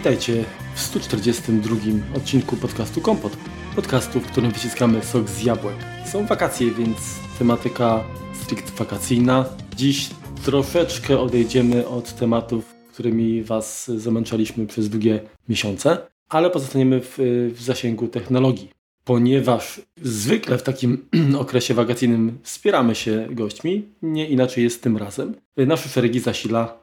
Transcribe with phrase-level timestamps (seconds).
[0.00, 0.44] Witajcie
[0.74, 1.76] w 142
[2.16, 3.36] odcinku podcastu Kompot.
[3.76, 5.74] Podcastu, w którym wyciskamy sok z jabłek.
[6.06, 6.98] Są wakacje, więc
[7.38, 9.44] tematyka strict wakacyjna.
[9.76, 10.10] Dziś
[10.44, 15.98] troszeczkę odejdziemy od tematów, którymi Was zamęczaliśmy przez długie miesiące,
[16.28, 17.18] ale pozostaniemy w,
[17.54, 18.70] w zasięgu technologii.
[19.04, 21.08] Ponieważ zwykle w takim
[21.38, 25.34] okresie wakacyjnym wspieramy się gośćmi, nie inaczej jest tym razem.
[25.56, 26.80] Nasze szeregi zasila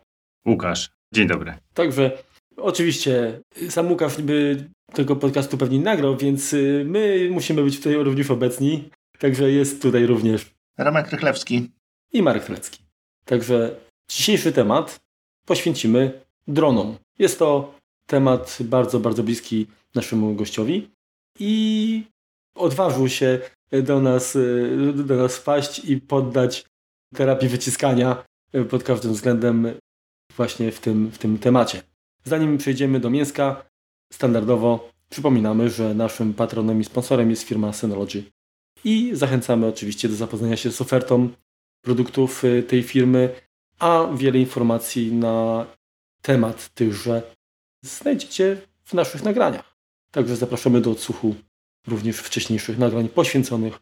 [0.48, 0.90] Łukasz.
[1.14, 1.54] Dzień dobry.
[1.74, 2.12] Także
[2.58, 8.32] oczywiście sam Łukasz by tego podcastu pewnie nagrał, więc y, my musimy być tutaj również
[8.32, 8.90] obecni.
[9.20, 11.72] Także jest tutaj również Ramek Rychlewski
[12.14, 12.80] i Marek Trecki.
[13.26, 13.76] Także
[14.10, 15.00] dzisiejszy temat
[15.46, 16.98] poświęcimy dronom.
[17.20, 17.76] Jest to
[18.06, 20.90] temat bardzo, bardzo bliski naszemu gościowi
[21.40, 22.04] i
[22.56, 23.40] odważył się
[23.84, 26.66] do nas, y, do nas wpaść i poddać
[27.16, 28.24] terapii wyciskania
[28.70, 29.68] pod każdym względem
[30.36, 31.82] właśnie w tym, w tym temacie.
[32.28, 33.66] Zanim przejdziemy do mięska,
[34.14, 38.24] standardowo przypominamy, że naszym patronem i sponsorem jest firma Synology.
[38.84, 41.30] I zachęcamy oczywiście do zapoznania się z ofertą
[41.82, 43.30] produktów y, tej firmy,
[43.80, 45.66] a wiele informacji na
[46.22, 47.22] temat tychże
[47.82, 49.76] znajdziecie w naszych nagraniach.
[50.12, 51.36] Także zapraszamy do odsłuchu
[51.88, 53.80] również wcześniejszych nagrań poświęconych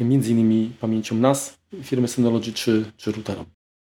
[0.00, 0.72] m.in.
[0.80, 3.46] pamięcią nas, firmy Synology czy, czy routerom.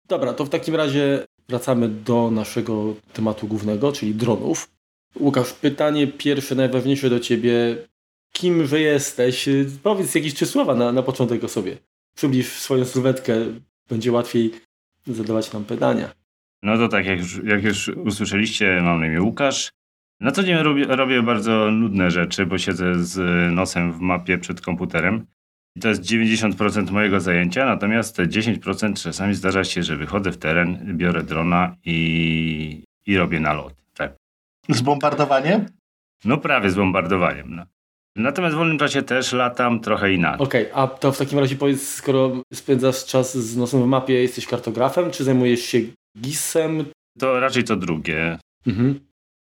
[0.07, 4.69] Dobra, to w takim razie wracamy do naszego tematu głównego, czyli dronów.
[5.19, 7.77] Łukasz, pytanie pierwsze, najważniejsze do Ciebie.
[8.33, 9.49] Kim wy jesteś?
[9.83, 11.77] Powiedz jakieś trzy słowa na, na początek o sobie.
[12.15, 13.35] Przybliż swoją sylwetkę,
[13.89, 14.51] będzie łatwiej
[15.07, 16.09] zadawać nam pytania.
[16.63, 19.71] No to tak, jak jak już usłyszeliście, mam na imię Łukasz.
[20.19, 23.17] Na co dzień robię, robię bardzo nudne rzeczy, bo siedzę z
[23.55, 25.25] nosem w mapie przed komputerem.
[25.79, 30.37] I to jest 90% mojego zajęcia, natomiast te 10% czasami zdarza się, że wychodzę w
[30.37, 33.73] teren, biorę drona i, i robię nalot.
[33.93, 34.13] Tak.
[34.69, 35.65] Z bombardowaniem?
[36.25, 37.55] No prawie z bombardowaniem.
[37.55, 37.65] No.
[38.15, 40.47] Natomiast w wolnym czasie też latam trochę inaczej.
[40.47, 44.13] Okej, okay, a to w takim razie powiedz, skoro spędzasz czas z nosem w mapie,
[44.13, 45.79] jesteś kartografem, czy zajmujesz się
[46.17, 46.85] GIS-em?
[47.19, 48.39] To raczej to drugie.
[48.67, 48.99] Mhm.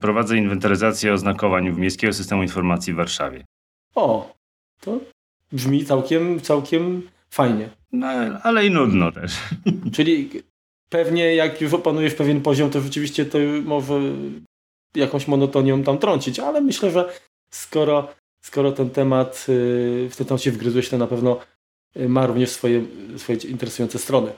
[0.01, 3.45] Prowadzę inwentaryzację oznakowań w Miejskiego Systemu Informacji w Warszawie.
[3.95, 4.33] O,
[4.81, 4.99] to
[5.51, 7.69] brzmi całkiem, całkiem fajnie.
[7.91, 8.07] No,
[8.43, 9.37] ale i nudno też.
[9.95, 10.29] Czyli
[10.89, 14.01] pewnie jak już opanujesz pewien poziom, to rzeczywiście to może
[14.95, 17.09] jakąś monotonią tam trącić, ale myślę, że
[17.51, 18.07] skoro,
[18.41, 21.39] skoro ten temat, y, w ten temat się wgryzłeś, to na pewno
[21.97, 22.85] y, ma również swoje,
[23.17, 24.31] swoje interesujące strony.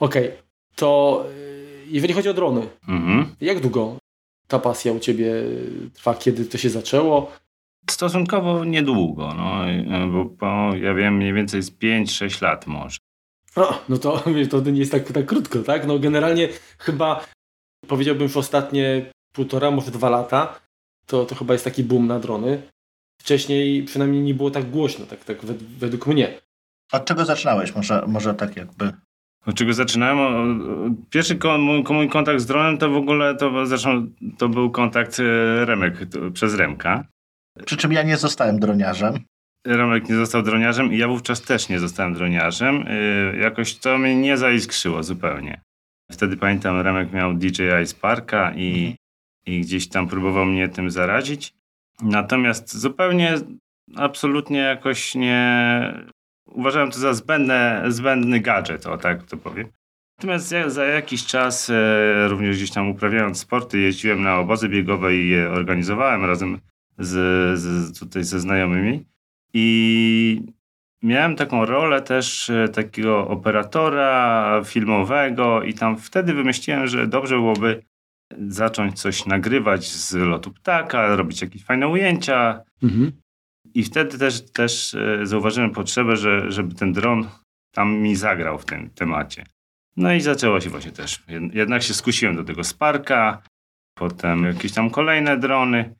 [0.00, 0.38] Okej, okay,
[0.76, 3.34] to y, jeżeli chodzi o drony, mhm.
[3.40, 3.96] jak długo
[4.48, 5.34] ta pasja u Ciebie
[5.94, 6.14] trwa?
[6.14, 7.32] Kiedy to się zaczęło?
[7.90, 9.64] Stosunkowo niedługo, no,
[10.08, 12.98] bo ja wiem mniej więcej z 5-6 lat może.
[13.56, 15.86] O, no to, to nie jest tak, tak krótko, tak?
[15.86, 16.48] No generalnie
[16.78, 17.24] chyba
[17.88, 20.60] powiedziałbym, że ostatnie półtora, może dwa lata
[21.06, 22.62] to, to chyba jest taki boom na drony.
[23.20, 25.38] Wcześniej przynajmniej nie było tak głośno, tak, tak
[25.78, 26.38] według mnie.
[26.92, 27.74] Od czego zaczynałeś?
[27.74, 28.92] Może, może tak jakby...
[29.46, 30.16] Od czego zaczynałem?
[31.10, 34.06] Pierwszy mój, mój kontakt z dronem to w ogóle to, zresztą,
[34.38, 35.94] to był kontakt e, Remek
[36.32, 37.04] przez Remka.
[37.66, 39.18] Przy czym ja nie zostałem droniarzem.
[39.66, 42.84] Romek nie został droniarzem i ja wówczas też nie zostałem droniarzem.
[43.32, 45.60] Yy, jakoś to mnie nie zaiskrzyło zupełnie.
[46.12, 48.96] Wtedy pamiętam, Remek miał DJI Sparka i, mhm.
[49.46, 51.54] i gdzieś tam próbował mnie tym zarazić.
[52.02, 53.34] Natomiast zupełnie,
[53.96, 55.92] absolutnie jakoś nie...
[56.46, 59.68] Uważałem to za zbędne, zbędny gadżet, o tak to powiem.
[60.18, 65.16] Natomiast ja za jakiś czas, e, również gdzieś tam uprawiając sporty, jeździłem na obozy biegowe
[65.16, 66.60] i je organizowałem razem
[66.98, 69.04] z, z, tutaj ze znajomymi.
[69.54, 70.46] I
[71.02, 77.82] miałem taką rolę też e, takiego operatora filmowego i tam wtedy wymyśliłem, że dobrze byłoby
[78.48, 82.62] zacząć coś nagrywać z lotu ptaka, robić jakieś fajne ujęcia.
[82.82, 83.12] Mhm.
[83.74, 87.28] I wtedy też, też e, zauważyłem potrzebę, że, żeby ten dron
[87.74, 89.44] tam mi zagrał w tym temacie.
[89.96, 91.22] No i zaczęło się właśnie też.
[91.52, 93.42] Jednak się skusiłem do tego Sparka,
[93.94, 95.94] potem jakieś tam kolejne drony.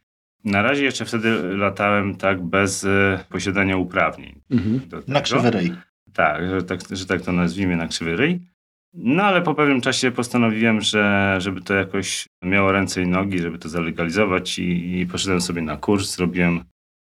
[0.44, 4.40] Na razie jeszcze wtedy latałem tak bez e, posiadania uprawnień.
[4.50, 4.80] Mhm.
[5.08, 5.72] Na krzywy ryj.
[6.12, 8.40] Tak że, tak, że tak to nazwijmy, na krzywy ryj.
[8.94, 13.58] No ale po pewnym czasie postanowiłem, że żeby to jakoś miało ręce i nogi, żeby
[13.58, 16.64] to zalegalizować i, i poszedłem sobie na kurs, zrobiłem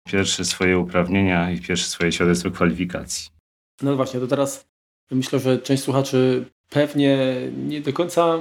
[0.06, 3.30] pierwsze swoje uprawnienia i pierwsze swoje świadectwo kwalifikacji.
[3.82, 4.66] No właśnie, to teraz
[5.10, 7.36] myślę, że część słuchaczy pewnie
[7.66, 8.38] nie do końca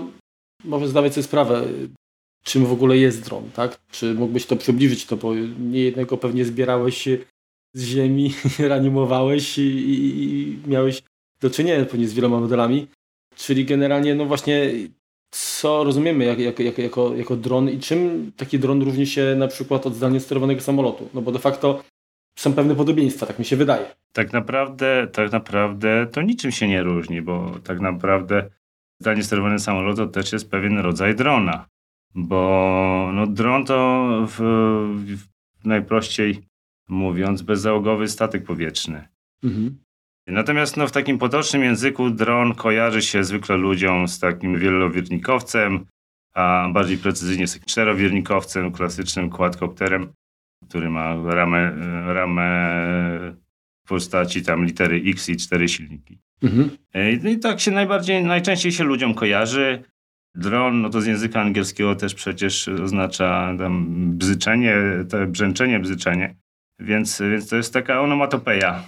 [0.63, 1.61] może zdawać sobie sprawę,
[2.43, 3.79] czym w ogóle jest dron, tak?
[3.91, 7.07] Czy mógłbyś to przybliżyć, to bo niejednego pewnie zbierałeś
[7.73, 11.03] z ziemi, reanimowałeś i, i, i miałeś
[11.41, 12.87] do czynienia pewnie z wieloma modelami.
[13.35, 14.71] Czyli generalnie, no właśnie,
[15.31, 19.47] co rozumiemy jak, jak, jak, jako, jako dron i czym taki dron różni się na
[19.47, 21.09] przykład od zdalnie sterowanego samolotu.
[21.13, 21.83] No bo de facto
[22.39, 23.85] są pewne podobieństwa, tak mi się wydaje.
[24.13, 28.49] Tak naprawdę, tak naprawdę to niczym się nie różni, bo tak naprawdę
[28.99, 31.65] zdalnie sterowany samolot to też jest pewien rodzaj drona.
[32.15, 34.37] Bo no, dron to w,
[35.15, 36.39] w najprościej
[36.89, 39.07] mówiąc bezzałogowy statek powietrzny.
[39.43, 39.77] Mhm.
[40.27, 45.85] Natomiast no, w takim potocznym języku dron kojarzy się zwykle ludziom z takim wielowiernikowcem,
[46.33, 50.13] a bardziej precyzyjnie z czterowiernikowcem, klasycznym quadcopterem,
[50.69, 51.75] który ma ramę,
[52.13, 52.79] ramę
[53.85, 56.19] w postaci tam litery X i cztery silniki.
[56.43, 56.69] Mhm.
[57.33, 59.83] I tak się najbardziej, najczęściej się ludziom kojarzy.
[60.35, 63.85] Dron, no to z języka angielskiego też przecież oznacza tam
[64.17, 64.75] bzyczenie,
[65.09, 66.35] to brzęczenie, bzyczenie.
[66.79, 68.83] Więc, więc to jest taka onomatopeja.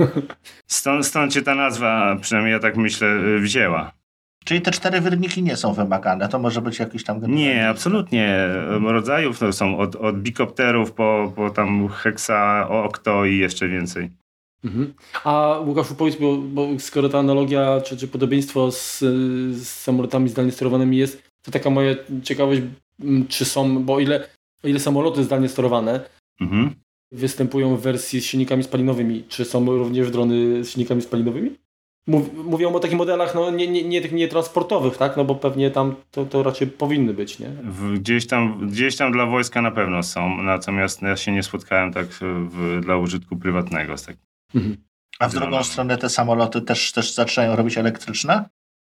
[0.66, 3.08] Stąd, stąd się ta nazwa, przynajmniej ja tak myślę,
[3.40, 3.92] wzięła.
[4.44, 7.20] Czyli te cztery wyrniki nie są wymagane, to może być jakiś tam...
[7.26, 8.48] Nie, absolutnie.
[8.84, 14.10] Rodzajów to są od, od bikopterów po, po tam heksa, okto i jeszcze więcej.
[14.64, 14.94] Mhm.
[15.24, 18.98] A Łukaszu powiedz, bo, bo skoro ta analogia czy, czy podobieństwo z,
[19.56, 22.62] z samolotami zdalnie sterowanymi jest, to taka moja ciekawość,
[23.28, 24.28] czy są, bo o ile,
[24.64, 26.00] o ile samoloty zdalnie sterowane,
[26.40, 26.74] mhm
[27.12, 29.24] występują w wersji z silnikami spalinowymi.
[29.28, 31.50] Czy są również drony z silnikami spalinowymi?
[32.44, 35.16] mówią o takich modelach no, nie, nie, nie, nie transportowych, tak?
[35.16, 37.50] No bo pewnie tam to, to raczej powinny być, nie?
[37.94, 42.06] Gdzieś tam, gdzieś tam dla wojska na pewno są, natomiast ja się nie spotkałem tak
[42.06, 44.31] w, dla użytku prywatnego z takim.
[44.54, 44.76] Mhm.
[45.18, 48.44] A w drugą stronę te samoloty też, też zaczynają robić elektryczne?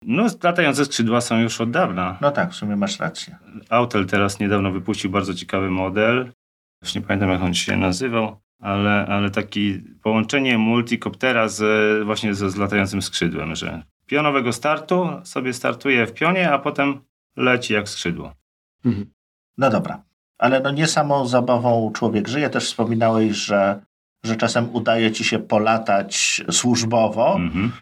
[0.03, 2.19] No, latające skrzydła są już od dawna.
[2.21, 3.39] No tak, w sumie masz rację.
[3.71, 6.33] Autel teraz niedawno wypuścił bardzo ciekawy model,
[6.83, 12.53] już nie pamiętam jak on się nazywał, ale, ale taki połączenie multikoptera z, właśnie z,
[12.53, 17.01] z latającym skrzydłem, że pionowego startu sobie startuje w pionie, a potem
[17.37, 18.33] leci jak skrzydło.
[18.85, 19.07] Mhm.
[19.59, 20.03] No dobra,
[20.39, 22.51] ale no nie samą zabawą człowiek żyje.
[22.51, 23.81] Też wspominałeś, że,
[24.27, 27.37] że czasem udaje ci się polatać służbowo.
[27.37, 27.73] Mhm.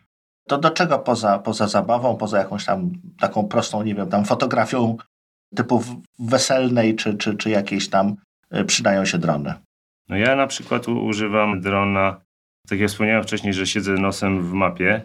[0.49, 4.97] To do czego poza, poza zabawą, poza jakąś tam taką prostą, nie wiem, tam fotografią
[5.57, 5.83] typu
[6.19, 8.17] weselnej, czy, czy, czy jakiejś tam
[8.55, 9.55] E, przydają się drony?
[10.09, 12.21] No ja na przykład używam drona,
[12.69, 15.03] tak jak wspomniałem wcześniej, że siedzę nosem w mapie,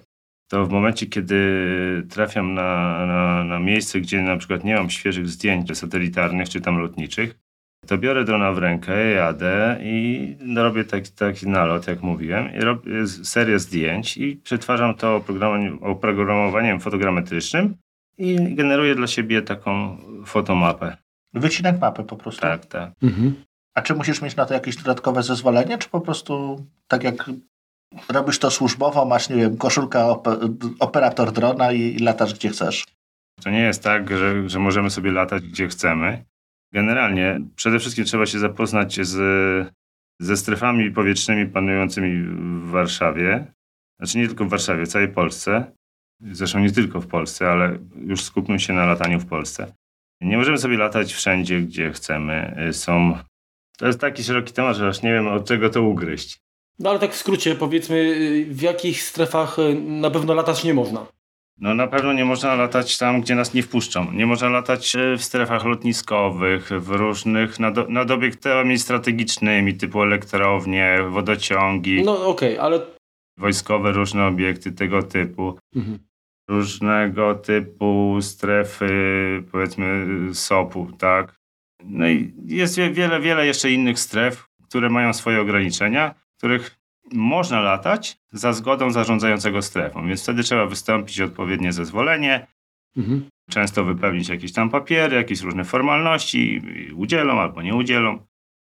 [0.48, 1.38] to w momencie, kiedy
[2.10, 6.78] trafiam na, na, na miejsce, gdzie na przykład nie mam świeżych zdjęć satelitarnych czy tam
[6.78, 7.36] lotniczych,
[7.90, 13.08] to biorę drona w rękę, jadę i robię taki, taki nalot, jak mówiłem, i robię
[13.08, 17.76] serię zdjęć i przetwarzam to oprogramowaniem, oprogramowaniem fotogrametrycznym
[18.18, 20.98] i generuję dla siebie taką fotomapę.
[21.34, 22.42] Wycinek mapy po prostu.
[22.42, 22.92] Tak, tak.
[23.04, 23.36] Mhm.
[23.76, 27.30] A czy musisz mieć na to jakieś dodatkowe zezwolenie, czy po prostu tak jak
[28.10, 30.16] robisz to służbowo, masz, nie wiem, koszulka
[30.80, 32.86] operator drona i, i latasz gdzie chcesz?
[33.44, 36.26] To nie jest tak, że, że możemy sobie latać gdzie chcemy.
[36.74, 39.18] Generalnie przede wszystkim trzeba się zapoznać z,
[40.20, 42.24] ze strefami powietrznymi panującymi
[42.62, 43.54] w Warszawie.
[44.00, 45.72] Znaczy nie tylko w Warszawie, w całej Polsce.
[46.22, 49.74] Zresztą nie tylko w Polsce, ale już skupmy się na lataniu w Polsce.
[50.22, 52.56] Nie możemy sobie latać wszędzie, gdzie chcemy.
[52.72, 53.18] Są...
[53.78, 56.40] To jest taki szeroki temat, że aż nie wiem, od czego to ugryźć.
[56.80, 60.74] No ale tak w skrócie, powiedzmy, y, w jakich strefach y, na pewno latać nie
[60.74, 61.06] można?
[61.62, 64.12] No na pewno nie można latać tam, gdzie nas nie wpuszczą.
[64.12, 72.04] Nie można latać w strefach lotniskowych, w różnych, nad, nad obiektami strategicznymi, typu elektrownie, wodociągi.
[72.04, 72.80] No okej, okay, ale...
[73.38, 75.60] Wojskowe różne obiekty tego typu.
[75.76, 76.10] Mhm
[76.50, 78.90] różnego typu strefy,
[79.52, 81.40] powiedzmy SOP-u, tak?
[81.84, 86.79] No i jest wiele, wiele jeszcze innych stref, które mają swoje ograniczenia, których
[87.14, 92.48] można latać za zgodą zarządzającego strefą, więc wtedy trzeba wystąpić odpowiednie zezwolenie,
[92.98, 93.30] mhm.
[93.50, 96.62] często wypełnić jakieś tam papiery, jakieś różne formalności,
[96.96, 98.18] udzielą albo nie udzielą.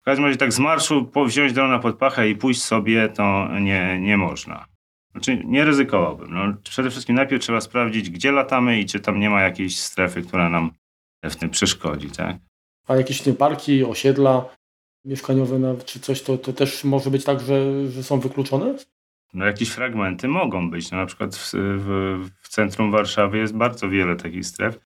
[0.01, 3.99] W każdym razie tak z marszu wziąć drona pod pachę i pójść sobie to nie,
[4.01, 4.65] nie można.
[5.11, 6.33] Znaczy nie ryzykowałbym.
[6.33, 10.21] No, przede wszystkim najpierw trzeba sprawdzić, gdzie latamy i czy tam nie ma jakiejś strefy,
[10.21, 10.71] która nam
[11.23, 12.09] w tym przeszkodzi.
[12.11, 12.35] Tak?
[12.87, 14.45] A jakieś nie, parki, osiedla
[15.05, 18.75] mieszkaniowe czy coś, to, to też może być tak, że, że są wykluczone?
[19.33, 20.91] No jakieś fragmenty mogą być.
[20.91, 24.79] No, na przykład w, w, w centrum Warszawy jest bardzo wiele takich stref.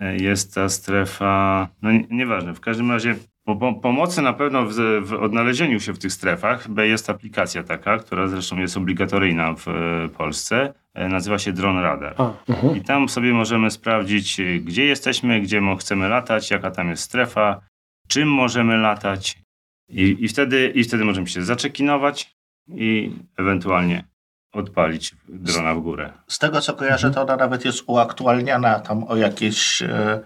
[0.00, 5.12] E, jest ta strefa, no nieważne, w każdym razie po, pomocy na pewno w, w,
[5.12, 10.74] odnalezieniu się w tych strefach, jest aplikacja taka, która zresztą jest obligatoryjna w e, Polsce,
[10.94, 12.14] e, nazywa się Drone Radar.
[12.18, 12.32] A,
[12.76, 17.60] I tam sobie możemy sprawdzić, gdzie jesteśmy, gdzie chcemy latać, jaka tam jest strefa,
[18.08, 19.43] czym możemy latać
[19.88, 22.36] i, i, wtedy, i wtedy możemy się zaczekinować
[22.68, 24.04] i ewentualnie
[24.52, 26.12] odpalić drona w górę.
[26.28, 30.20] Z tego co kojarzę, to ona nawet jest uaktualniana tam o jakieś, e,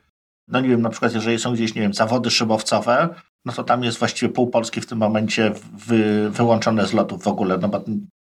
[0.48, 3.08] no nie wiem, na przykład jeżeli są gdzieś, nie wiem, zawody szybowcowe,
[3.44, 7.28] no to tam jest właściwie pół Polski w tym momencie wy, wyłączone z lotów w
[7.28, 7.80] ogóle, no bo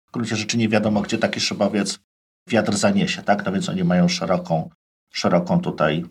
[0.08, 2.00] w gruncie rzeczy nie wiadomo, gdzie taki szybowiec
[2.48, 3.44] wiatr zaniesie, tak?
[3.44, 4.70] No więc oni mają szeroką,
[5.12, 6.04] szeroką tutaj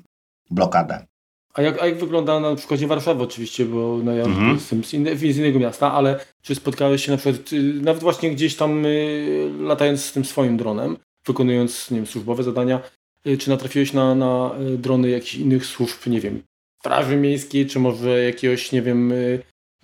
[0.50, 1.06] blokadę.
[1.54, 4.54] A jak, a jak wygląda na przykładzie Warszawy oczywiście, bo no ja mhm.
[4.54, 8.32] jestem z, inne, z, innego miasta, ale czy spotkałeś się na przykład, y, nawet właśnie
[8.32, 12.82] gdzieś tam y, latając z tym swoim dronem, wykonując nie wiem, służbowe zadania,
[13.28, 16.44] y, czy natrafiłeś na, na y, drony jakichś innych służb, nie wiem,
[16.82, 19.44] Straży Miejskiej, czy może jakiegoś, nie wiem, y,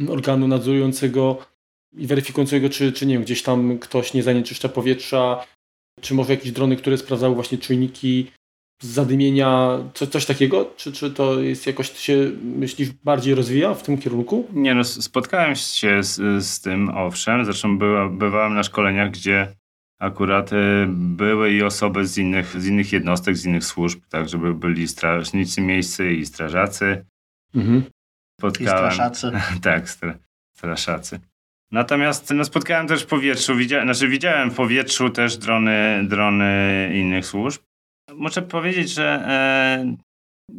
[0.10, 1.38] organu nadzorującego
[1.98, 5.46] i weryfikującego, czy, czy nie wiem, gdzieś tam ktoś nie zanieczyszcza powietrza,
[6.02, 8.32] czy może jakieś drony, które sprawdzały właśnie czujniki
[8.82, 10.74] zadymienia, co, coś takiego?
[10.78, 14.48] Czy, czy to jest jakoś się, myślisz, bardziej rozwija w tym kierunku?
[14.54, 17.46] Nie, no spotkałem się z, z tym, owszem.
[17.46, 19.56] Zresztą była, bywałem na szkoleniach, gdzie
[20.00, 24.54] akurat y, były i osoby z innych, z innych jednostek, z innych służb, tak, żeby
[24.54, 27.06] byli strażnicy miejscy i strażacy.
[27.56, 27.84] Mhm.
[28.40, 29.32] Spotkałem, I straszacy.
[29.62, 30.18] tak, stra,
[30.58, 31.20] straszacy.
[31.72, 37.26] Natomiast no, spotkałem też w powietrzu, widziałem, znaczy widziałem w powietrzu też drony, drony innych
[37.26, 37.62] służb.
[38.18, 39.96] Muszę powiedzieć, że e,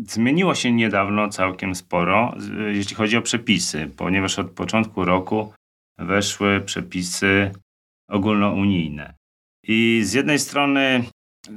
[0.07, 2.35] zmieniło się niedawno całkiem sporo,
[2.73, 5.53] jeśli chodzi o przepisy, ponieważ od początku roku
[5.99, 7.53] weszły przepisy
[8.11, 9.15] ogólnounijne.
[9.67, 11.05] I z jednej strony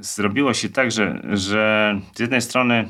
[0.00, 2.88] zrobiło się tak, że, że z jednej strony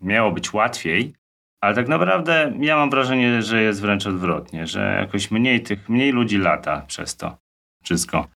[0.00, 1.14] miało być łatwiej,
[1.60, 6.12] ale tak naprawdę ja mam wrażenie, że jest wręcz odwrotnie, że jakoś mniej tych, mniej
[6.12, 7.36] ludzi lata przez to
[7.84, 8.26] wszystko.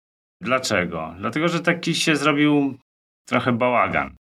[0.40, 1.14] Dlaczego?
[1.18, 2.78] Dlatego, że taki się zrobił
[3.26, 4.14] trochę bałagan.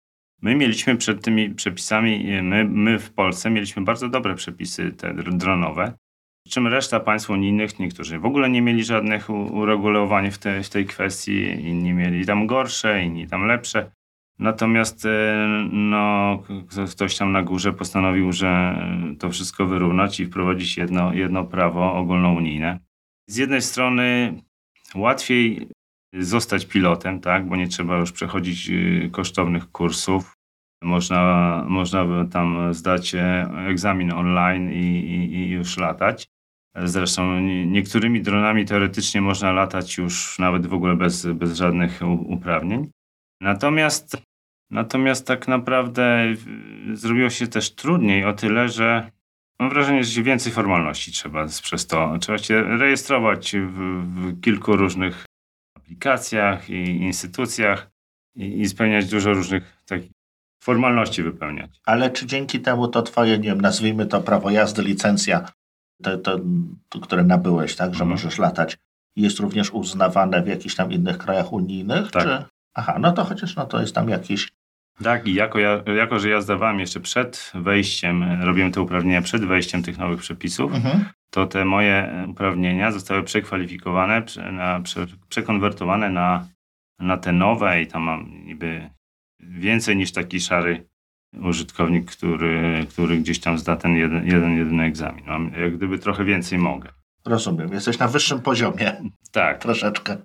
[0.42, 5.94] My mieliśmy przed tymi przepisami, my, my w Polsce mieliśmy bardzo dobre przepisy te dronowe,
[6.50, 10.86] czym reszta państw unijnych, niektórzy w ogóle nie mieli żadnych uregulowań w, te, w tej
[10.86, 13.92] kwestii, inni mieli tam gorsze, inni tam lepsze.
[14.40, 16.44] Natomiast e, no,
[16.92, 18.78] ktoś tam na górze postanowił, że
[19.20, 22.80] to wszystko wyrównać i wprowadzić jedno, jedno prawo ogólnounijne.
[23.28, 24.34] Z jednej strony
[24.96, 25.68] łatwiej
[26.20, 30.38] zostać pilotem, tak, bo nie trzeba już przechodzić y, kosztownych kursów.
[30.84, 36.28] Można, można tam zdać e, egzamin online i, i, i już latać.
[36.76, 42.90] Zresztą niektórymi dronami teoretycznie można latać już nawet w ogóle bez, bez żadnych uprawnień.
[43.42, 44.18] Natomiast,
[44.72, 46.36] natomiast tak naprawdę
[46.94, 49.12] zrobiło się też trudniej o tyle, że
[49.60, 52.18] mam wrażenie, że więcej formalności trzeba przez to.
[52.20, 53.78] Trzeba się rejestrować w,
[54.16, 55.26] w kilku różnych
[55.94, 57.92] aplikacjach i instytucjach
[58.36, 60.12] i, i spełniać dużo różnych takich
[60.64, 61.82] formalności wypełniać.
[61.86, 65.52] Ale czy dzięki temu to twoje, nie wiem, nazwijmy to prawo jazdy, licencja,
[66.04, 66.40] to, to,
[66.90, 68.10] to które nabyłeś, tak, że mhm.
[68.10, 68.78] możesz latać,
[69.16, 72.12] jest również uznawane w jakichś tam innych krajach unijnych?
[72.12, 72.24] Tak.
[72.24, 72.46] Czy...
[72.74, 74.52] Aha, no to chociaż no to jest tam jakiś
[75.04, 79.46] tak, i jako, ja, jako że ja zdawałem jeszcze przed wejściem, robiłem te uprawnienia przed
[79.46, 81.06] wejściem tych nowych przepisów, mhm.
[81.30, 86.48] to te moje uprawnienia zostały przekwalifikowane, na, prze, przekonwertowane na,
[87.00, 88.90] na te nowe i tam mam niby
[89.40, 90.88] więcej niż taki szary
[91.42, 95.26] użytkownik, który, który gdzieś tam zda ten jeden, jeden jedyny egzamin.
[95.26, 96.90] Mam jak gdyby trochę więcej mogę.
[97.26, 99.02] Rozumiem, jesteś na wyższym poziomie.
[99.32, 99.62] Tak.
[99.62, 100.18] Troszeczkę.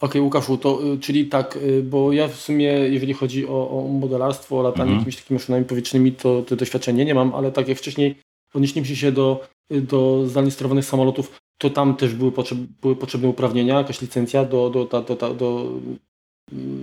[0.00, 3.70] Okej, okay, Łukaszu, to y, czyli tak, y, bo ja w sumie, jeżeli chodzi o,
[3.70, 4.98] o modelarstwo, o latanie mm -hmm.
[4.98, 8.14] jakimiś takimi maszynami powietrznymi, to, to doświadczenie nie mam, ale tak jak wcześniej
[8.54, 13.28] odnieśliśmy się do, y, do zdalnie sterowanych samolotów, to tam też były, potrzeb, były potrzebne
[13.28, 15.72] uprawnienia, jakaś licencja do, do, do, do, do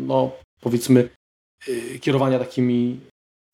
[0.07, 0.31] no,
[0.61, 1.09] powiedzmy,
[2.01, 2.99] kierowania takimi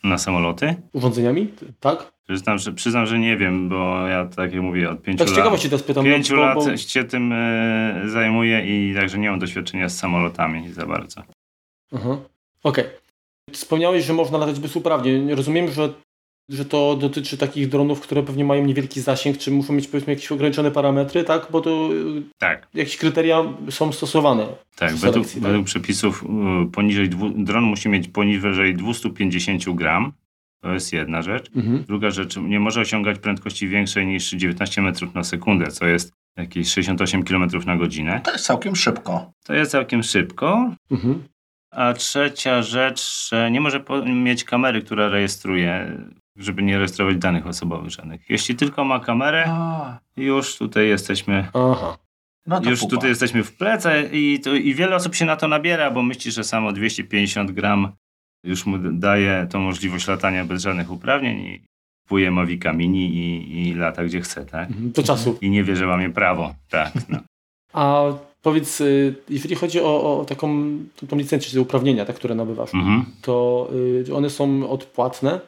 [0.04, 0.76] na samoloty?
[0.94, 1.48] Urządzeniami,
[1.80, 2.14] tak?
[2.28, 5.38] Przyznam, że, przyznam, że nie wiem, bo ja tak jak mówię od pięciu tak, lat.
[5.38, 6.06] Ciekawości to spytam.
[6.06, 6.78] Pięciu bo, lat bo...
[6.78, 11.22] się tym e, zajmuję i także nie mam doświadczenia z samolotami za bardzo.
[11.92, 12.20] Okej.
[12.64, 12.86] Okay.
[13.52, 15.36] Wspomniałeś, że można latać bez uprawnień.
[15.36, 15.94] Rozumiem, że,
[16.50, 20.32] że to dotyczy takich dronów, które pewnie mają niewielki zasięg, czy muszą mieć powiedzmy jakieś
[20.32, 21.48] ograniczone parametry, tak?
[21.52, 21.90] Bo to
[22.38, 22.68] tak.
[22.74, 24.48] jakieś kryteria są stosowane.
[24.76, 25.40] Tak, według, tak?
[25.40, 30.14] według przepisów y, poniżej dwu, dron musi mieć poniżej 250 gram
[30.64, 31.52] to jest jedna rzecz.
[31.56, 31.84] Mhm.
[31.84, 36.68] Druga rzecz, nie może osiągać prędkości większej niż 19 metrów na sekundę, co jest jakieś
[36.68, 38.22] 68 km na godzinę.
[38.24, 39.32] To jest całkiem szybko.
[39.44, 40.76] To jest całkiem szybko.
[40.92, 41.24] Mhm.
[41.72, 45.98] A trzecia rzecz, że nie może mieć kamery, która rejestruje,
[46.38, 48.30] żeby nie rejestrować danych osobowych żadnych.
[48.30, 50.00] Jeśli tylko ma kamerę, A.
[50.18, 51.48] już tutaj jesteśmy.
[51.54, 51.98] Aha.
[52.48, 52.90] No już pupa.
[52.96, 56.32] tutaj jesteśmy w plece i, to, i wiele osób się na to nabiera, bo myśli,
[56.32, 57.92] że samo 250 gram
[58.44, 61.62] już mu daje tą możliwość latania bez żadnych uprawnień i
[62.04, 64.70] kupuje Mavica Mini i, i lata gdzie chce, tak?
[64.70, 65.38] Mhm, do czasu.
[65.42, 66.94] I nie wie, że ma prawo, tak.
[67.10, 67.20] No.
[67.74, 68.04] A
[68.42, 70.78] Powiedz, y, jeżeli chodzi o, o taką
[71.10, 73.06] tą licencję, czyli uprawnienia, te, które nabywasz, Mhm.
[73.22, 73.70] to
[74.08, 75.40] y, one są odpłatne.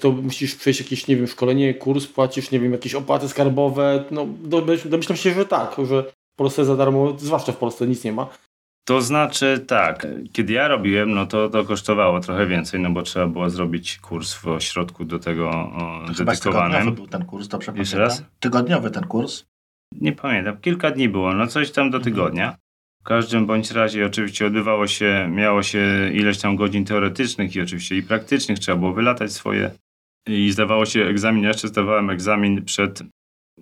[0.00, 4.04] To musisz przejść jakieś, nie wiem, szkolenie, kurs, płacisz, nie wiem, jakieś opłaty skarbowe.
[4.10, 4.26] No,
[4.84, 8.26] domyślam się, że tak, że w Polsce za darmo, zwłaszcza w Polsce, nic nie ma.
[8.84, 13.26] To znaczy tak, kiedy ja robiłem, no to to kosztowało trochę więcej, no bo trzeba
[13.26, 16.94] było zrobić kurs w ośrodku do tego o, Chyba tygodniowy dedykowanym.
[16.94, 18.18] był ten kurs, dobrze Jeszcze pamiętam?
[18.18, 18.30] raz?
[18.40, 19.44] Tygodniowy ten kurs.
[20.00, 22.14] Nie pamiętam, kilka dni było, no coś tam do Mhm.
[22.14, 22.56] tygodnia.
[23.02, 27.96] W każdym bądź razie oczywiście odbywało się, miało się ileś tam godzin teoretycznych i oczywiście
[27.96, 29.70] i praktycznych, trzeba było wylatać swoje
[30.26, 33.02] i zdawało się egzamin, ja jeszcze zdawałem egzamin przed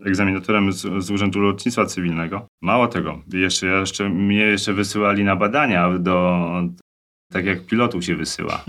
[0.07, 2.47] egzaminatorem z, z Urzędu Lotnictwa Cywilnego.
[2.63, 6.47] Mało tego, jeszcze, jeszcze mnie jeszcze wysyłali na badania do,
[7.33, 8.65] tak jak pilotów się wysyła.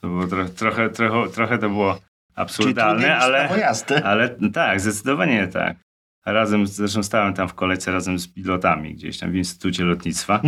[0.00, 1.98] To było trochę, trochę, trochę, trochę to było
[2.34, 3.48] absurdalne, ale...
[4.04, 5.76] Ale tak, zdecydowanie tak.
[6.26, 10.40] Razem, zresztą stałem tam w kolejce razem z pilotami gdzieś tam w Instytucie Lotnictwa.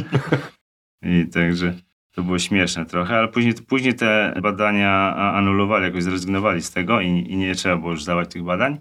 [1.03, 1.75] I także
[2.15, 7.09] to było śmieszne trochę, ale później, później te badania anulowali, jakoś zrezygnowali z tego i,
[7.09, 8.79] i nie trzeba było już zdawać tych badań.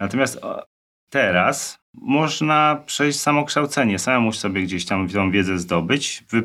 [0.00, 0.40] Natomiast
[1.10, 6.42] teraz można przejść samokształcenie, samemu sobie gdzieś tam tą wiedzę zdobyć, wy,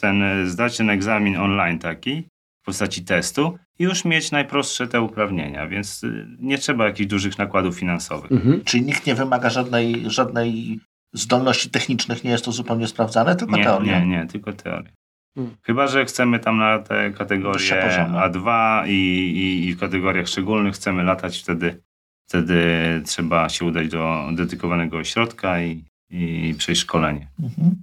[0.00, 2.28] ten, zdać ten egzamin online taki
[2.64, 7.38] w postaci testu i już mieć najprostsze te uprawnienia, więc y, nie trzeba jakichś dużych
[7.38, 8.32] nakładów finansowych.
[8.32, 8.64] Mhm.
[8.64, 10.80] Czyli nikt nie wymaga żadnej, żadnej
[11.12, 14.00] zdolności technicznych, nie jest to zupełnie sprawdzane, tylko Nie, teoria.
[14.00, 14.90] nie, nie, tylko teoria.
[15.34, 15.56] Hmm.
[15.62, 18.18] Chyba, że chcemy tam na te kategorie poziomy.
[18.18, 18.48] A2
[18.88, 21.82] i, i, i w kategoriach szczególnych chcemy latać, wtedy,
[22.28, 22.56] wtedy
[23.04, 27.28] trzeba się udać do dedykowanego ośrodka i, i przejść szkolenie.
[27.42, 27.76] Mhm.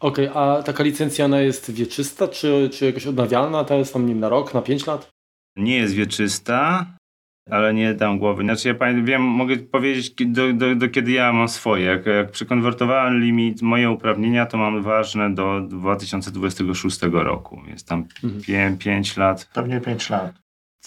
[0.00, 3.64] Okej, a taka licencja ona jest wieczysta, czy, czy jakaś odnawialna?
[3.64, 5.10] To jest tam nie wiem, na rok, na 5 lat?
[5.56, 6.86] Nie jest wieczysta,
[7.50, 8.42] ale nie dam głowy.
[8.42, 11.84] Znaczy ja pamiętam, wiem, mogę powiedzieć do, do, do kiedy ja mam swoje.
[11.84, 17.60] Jak, jak przekonwertowałem limit, moje uprawnienia, to mam ważne do 2026 roku.
[17.68, 18.78] Jest tam Mhm.
[18.78, 20.32] 5 lat Pewnie 5 lat.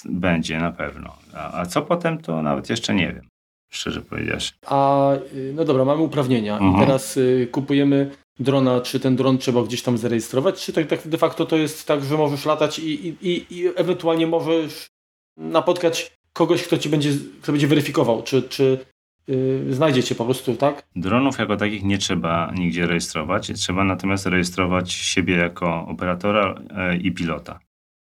[0.05, 1.15] będzie na pewno.
[1.33, 3.27] A, a co potem, to nawet jeszcze nie wiem.
[3.71, 4.51] Szczerze powiedziawszy.
[4.65, 6.75] A y, no dobra, mamy uprawnienia Mhm.
[6.75, 11.07] i teraz y, kupujemy drona, czy ten dron trzeba gdzieś tam zarejestrować, czy tak, tak
[11.07, 14.87] de facto to jest tak, że możesz latać i, i, i, i ewentualnie możesz
[15.37, 18.85] napotkać kogoś, kto ci będzie, kto będzie weryfikował, czy, czy
[19.29, 20.87] y, znajdziecie po prostu, tak?
[20.95, 23.51] Dronów jako takich nie trzeba nigdzie rejestrować.
[23.55, 27.59] Trzeba natomiast rejestrować siebie jako operatora e, i pilota.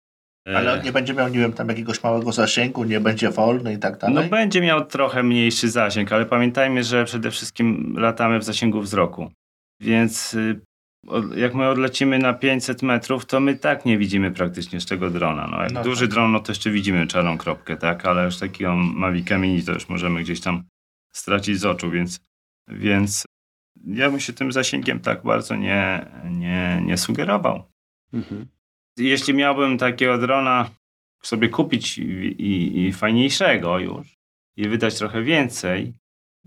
[0.48, 3.74] E, Ale on nie będzie miał, nie wiem, tam jakiegoś małego zasięgu, nie będzie wolny
[3.74, 4.30] i tak No dalej.
[4.30, 9.32] będzie miał trochę mniejszy zasięg, ale pamiętajmy, że przede wszystkim latamy w zasięgu wzroku.
[9.80, 10.62] Więc y,
[11.36, 15.48] jak my odlecimy na 500 metrów, to my tak nie widzimy praktycznie z tego drona.
[15.48, 16.14] No, jak No duży tak.
[16.14, 18.06] dron, no to jeszcze widzimy czarną kropkę, tak?
[18.06, 20.64] Ale już takiego Mavica Mini to już możemy gdzieś tam
[21.16, 22.20] stracić z oczu, więc,
[22.68, 23.26] więc
[23.86, 27.64] ja bym się tym zasięgiem tak bardzo nie, nie, nie sugerował.
[28.14, 28.46] Mhm.
[28.98, 30.70] Jeśli miałbym takiego drona
[31.24, 34.16] sobie kupić i, i, i fajniejszego już
[34.58, 35.94] i wydać trochę więcej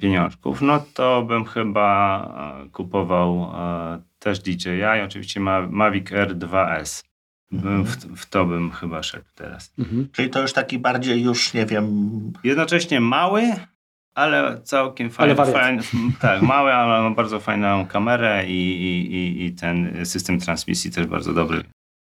[0.00, 7.04] pieniążków, no to bym chyba e, kupował e, też DJI, oczywiście ma, Mavic R2S.
[7.52, 9.72] Bym w, w to bym chyba szedł teraz.
[9.78, 10.08] Mhm.
[10.12, 11.86] Czyli to już taki bardziej już, nie wiem,
[12.44, 13.42] Jednocześnie mały,
[14.14, 15.34] ale całkiem Ale fajny.
[15.34, 15.56] wariat.
[15.56, 15.82] fajny
[16.20, 21.06] tak, mały, ale ma bardzo fajną kamerę i, i, i, i ten system transmisji też
[21.06, 21.64] bardzo dobry.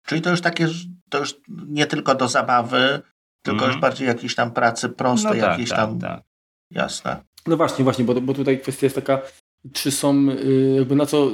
[0.07, 0.69] czyli to już takie,
[1.11, 3.03] to już nie tylko do zabawy,
[3.45, 5.99] Tylko już bardziej jakiejś tam pracy prostej, no tak, jakiejś tak, tam...
[5.99, 6.23] Tak.
[6.71, 7.17] Jasne.
[7.47, 9.21] No właśnie, właśnie, bo, bo tutaj kwestia jest taka,
[9.73, 11.31] czy są, y, jakby na co,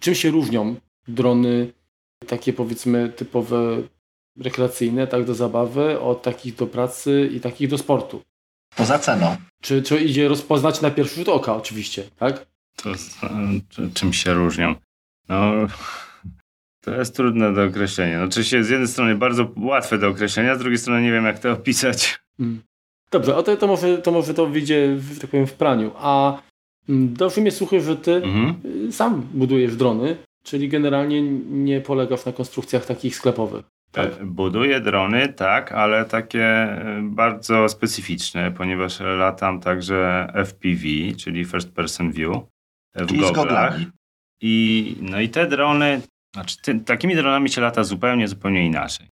[0.00, 0.76] czym się różnią
[1.08, 1.72] drony
[2.26, 3.82] takie powiedzmy typowe
[4.40, 8.22] rekreacyjne, tak do zabawy, od takich do pracy i takich do sportu.
[8.76, 9.36] Poza ceną.
[9.62, 12.46] Czy, czy idzie rozpoznać na pierwszy rzut oka oczywiście, tak?
[12.76, 12.92] To
[13.68, 14.74] czy, czym się różnią?
[15.28, 15.52] No,
[16.80, 18.18] to jest trudne do określenia.
[18.18, 21.38] No, oczywiście z jednej strony bardzo łatwe do określenia, z drugiej strony nie wiem jak
[21.38, 22.18] to opisać.
[22.40, 22.62] Mm.
[23.10, 25.90] Dobrze, a to, to, może, to może to wyjdzie, w, tak powiem, w praniu.
[25.96, 26.42] A
[26.88, 28.54] doszły mnie słuchy, że ty Mhm.
[28.88, 33.64] y, sam budujesz drony, czyli generalnie nie polegasz na konstrukcjach takich sklepowych.
[33.92, 34.06] Tak.
[34.06, 40.82] E, Buduję drony, tak, ale takie e, bardzo specyficzne, ponieważ latam także FPV,
[41.16, 42.36] czyli First Person View
[42.94, 43.78] e, w Czyli goglach.
[44.42, 46.00] I, no i te drony,
[46.34, 49.08] znaczy ty, takimi dronami się lata zupełnie, zupełnie inaczej.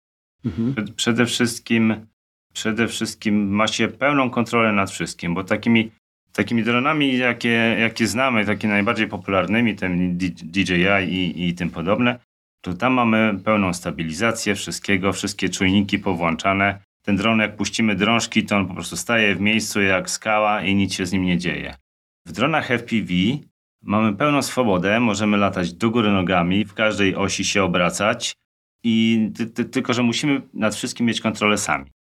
[0.46, 0.74] Mhm.
[0.74, 2.06] Przed- Przede wszystkim,
[2.54, 5.92] przede wszystkim ma się pełną kontrolę nad wszystkim, bo takimi,
[6.36, 10.74] takimi dronami, jakie, jakie znamy, takie najbardziej popularnymi, tym DJI
[11.10, 12.20] i, i tym podobne,
[12.62, 16.80] to tam mamy pełną stabilizację wszystkiego, wszystkie czujniki powłączane.
[17.06, 20.76] Ten dron, jak puścimy drążki, to on po prostu staje w miejscu jak skała i
[20.76, 21.76] nic się z nim nie dzieje.
[22.26, 23.14] W dronach FPV
[23.84, 28.36] mamy pełną swobodę, możemy latać do góry nogami, w każdej osi się obracać,
[28.88, 31.92] i ty, ty, tylko, że musimy nad wszystkim mieć kontrolę sami.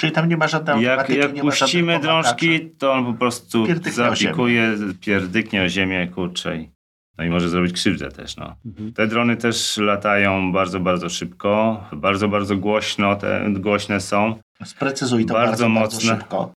[0.00, 3.66] Czyli tam nie ma żadnej Jak, automatyki, jak nie puścimy drążki, to on po prostu
[3.92, 6.56] zapikuje, pierdyknie o ziemię, kurczę.
[6.56, 6.70] i-
[7.18, 8.56] No i może zrobić krzywdę też, no.
[8.66, 8.92] Mhm.
[8.92, 15.34] Te drony też latają bardzo, bardzo szybko, bardzo, bardzo głośno, te głośne są, Sprecyzuj to
[15.34, 16.16] Bardzo bardzo, bardzo, mocne.
[16.16, 16.52] szybko.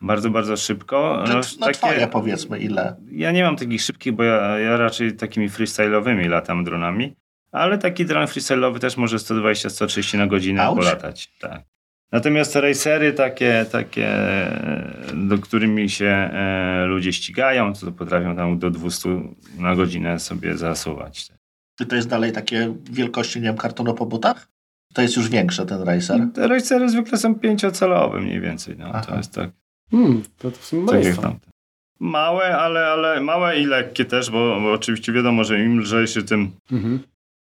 [0.00, 1.22] bardzo, bardzo szybko.
[1.28, 2.96] No, No, no twoje powiedzmy ile.
[3.10, 7.14] Ja nie mam takich szybkich, bo ja, ja raczej takimi freestyle'owymi latam dronami,
[7.52, 10.78] ale taki dron freestyle'owy też może 120-130 na godzinę Auć.
[10.78, 11.28] polatać.
[11.40, 11.62] Tak.
[12.12, 14.08] Natomiast racery takie, takie,
[15.14, 19.08] do którymi się e, ludzie ścigają, to potrafią tam do 200
[19.58, 21.28] na godzinę sobie zasuwać.
[21.78, 24.48] Czy to jest dalej takie wielkości, nie wiem, kartonu po butach?
[24.94, 26.20] To jest już większe ten racer.
[26.34, 28.76] Te racery zwykle są pięciocalowe mniej więcej.
[28.78, 29.50] No, to jest tak,
[29.90, 31.22] Hmm, to, to w sumie jak maleństwo.
[31.22, 31.38] tam.
[32.00, 36.50] Małe, ale, ale małe i lekkie też, bo, bo oczywiście wiadomo, że im lżejszy, tym
[36.72, 36.98] Mhm.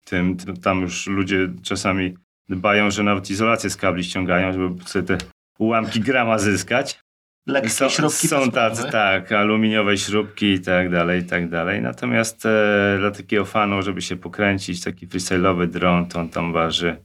[0.05, 2.15] tym, tym tam już ludzie czasami
[2.49, 5.19] dbają, że nawet izolację z kabli ściągają, żeby sobie te
[5.59, 7.01] ułamki grama zyskać.
[7.47, 11.83] Lekkie Są, śrubki są tacy, tak, aluminiowe śrubki i tak dalej, i tak dalej.
[11.83, 16.97] Natomiast e, dla takiego fanu, żeby się pokręcić, taki freestyle'owy dron, to on tam waży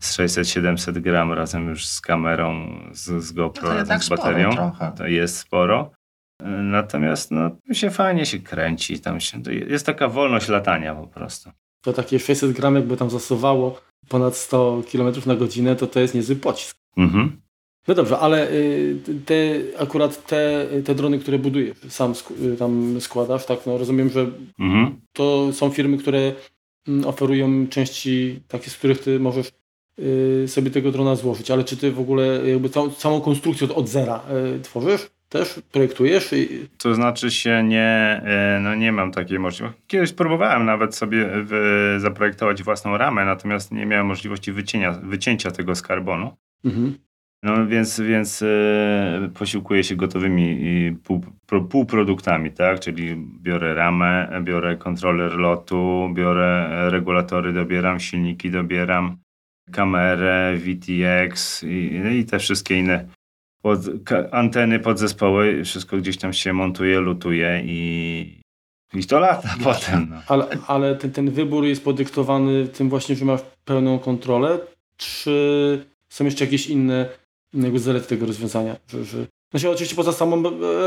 [0.00, 4.08] z 600-700 gram razem już z kamerą, z, z No GoPro, to razem jednak z
[4.08, 4.72] baterią.
[4.96, 5.90] To jest sporo.
[6.42, 9.00] E, Natomiast no, się fajnie się kręci.
[9.00, 11.50] Tam się, jest taka wolność latania po prostu.
[11.82, 16.14] To takie 600 gram jakby tam zasuwało ponad 100 km na godzinę, to to jest
[16.14, 16.76] niezły pocisk.
[16.96, 17.40] Mhm.
[17.88, 19.34] No dobrze, ale y, te,
[19.78, 24.30] akurat te, te drony, które budujesz, sam sk- y, tam składasz, tak, no rozumiem, że
[24.60, 25.00] Mhm.
[25.12, 26.32] to są firmy, które
[26.88, 29.52] mm, oferują części takie, z których ty możesz
[29.98, 33.76] y, sobie tego drona złożyć, ale czy ty w ogóle jakby całą, całą konstrukcję od,
[33.76, 34.22] od zera
[34.62, 35.06] tworzysz?
[35.28, 36.32] Też projektujesz?
[36.32, 39.80] I, To znaczy się nie, e, no nie mam takiej możliwości.
[39.86, 45.74] Kiedyś próbowałem nawet sobie w, zaprojektować własną ramę, natomiast nie miałem możliwości wycienia, wycięcia tego
[45.74, 46.36] z karbonu.
[46.64, 46.94] mhm.
[47.42, 50.58] No więc, więc e, posiłkuję się gotowymi
[51.04, 52.80] pół, pro, półproduktami, tak?
[52.80, 59.16] Czyli biorę ramę, biorę kontroler lotu, biorę regulatory, dobieram silniki, dobieram
[59.72, 63.08] kamerę, VTX i, i te wszystkie inne
[63.62, 63.80] pod,
[64.30, 68.40] anteny, podzespoły, wszystko gdzieś tam się montuje, lutuje i,
[68.94, 69.64] i to lata Jasne.
[69.64, 70.06] potem.
[70.10, 70.22] No.
[70.28, 74.58] Ale, ale ten, ten wybór jest podyktowany tym właśnie, że masz pełną kontrolę,
[74.96, 77.08] czy są jeszcze jakieś inne
[77.54, 78.76] jakby zalety tego rozwiązania?
[78.88, 79.26] Że, że...
[79.50, 80.42] Znaczy oczywiście poza samą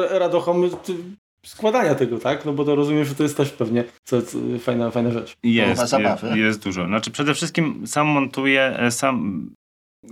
[0.10, 0.95] e, radochą ty-
[1.45, 2.45] składania tego, tak?
[2.45, 5.34] No bo to rozumiem, że to jest też pewnie co, co, fajna, fajna rzecz.
[5.43, 6.86] Jest, jest, jest dużo.
[6.86, 9.49] Znaczy przede wszystkim sam montuję, e, sam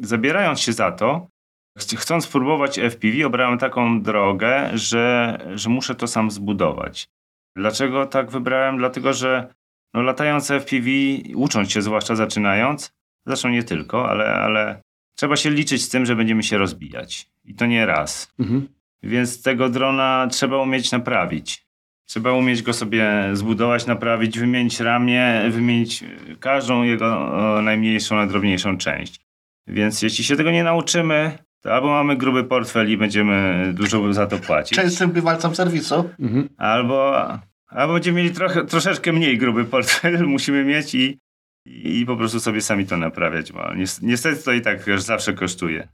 [0.01, 1.27] zabierając się za to,
[1.77, 7.09] chcąc spróbować FPV, obrałem taką drogę, że, że muszę to sam zbudować.
[7.55, 8.77] Dlaczego tak wybrałem?
[8.77, 9.53] Dlatego, że
[9.93, 10.89] no, latając FPV,
[11.35, 12.93] ucząc się zwłaszcza zaczynając,
[13.25, 14.81] zresztą nie tylko, ale, ale
[15.15, 17.29] trzeba się liczyć z tym, że będziemy się rozbijać.
[17.43, 18.33] I to nie raz.
[18.39, 18.67] Mhm.
[19.03, 21.69] Więc tego drona trzeba umieć naprawić.
[22.05, 26.07] Trzeba umieć go sobie zbudować, naprawić, wymienić ramię, wymienić e,
[26.39, 29.19] każdą jego najmniejszą, najdrobniejszą część.
[29.67, 34.37] Więc jeśli się tego nie nauczymy, albo mamy gruby portfel i będziemy dużo za to
[34.37, 36.09] płacić, Częstym bywalcem serwisu.
[36.19, 36.49] Mhm.
[36.57, 37.27] albo,
[37.67, 41.17] albo będziemy mieli trochę, troszeczkę mniej gruby portfel, musimy mieć i,
[41.65, 43.51] i po prostu sobie sami to naprawiać.
[43.51, 45.87] Bo nies- niestety to i tak już zawsze kosztuje.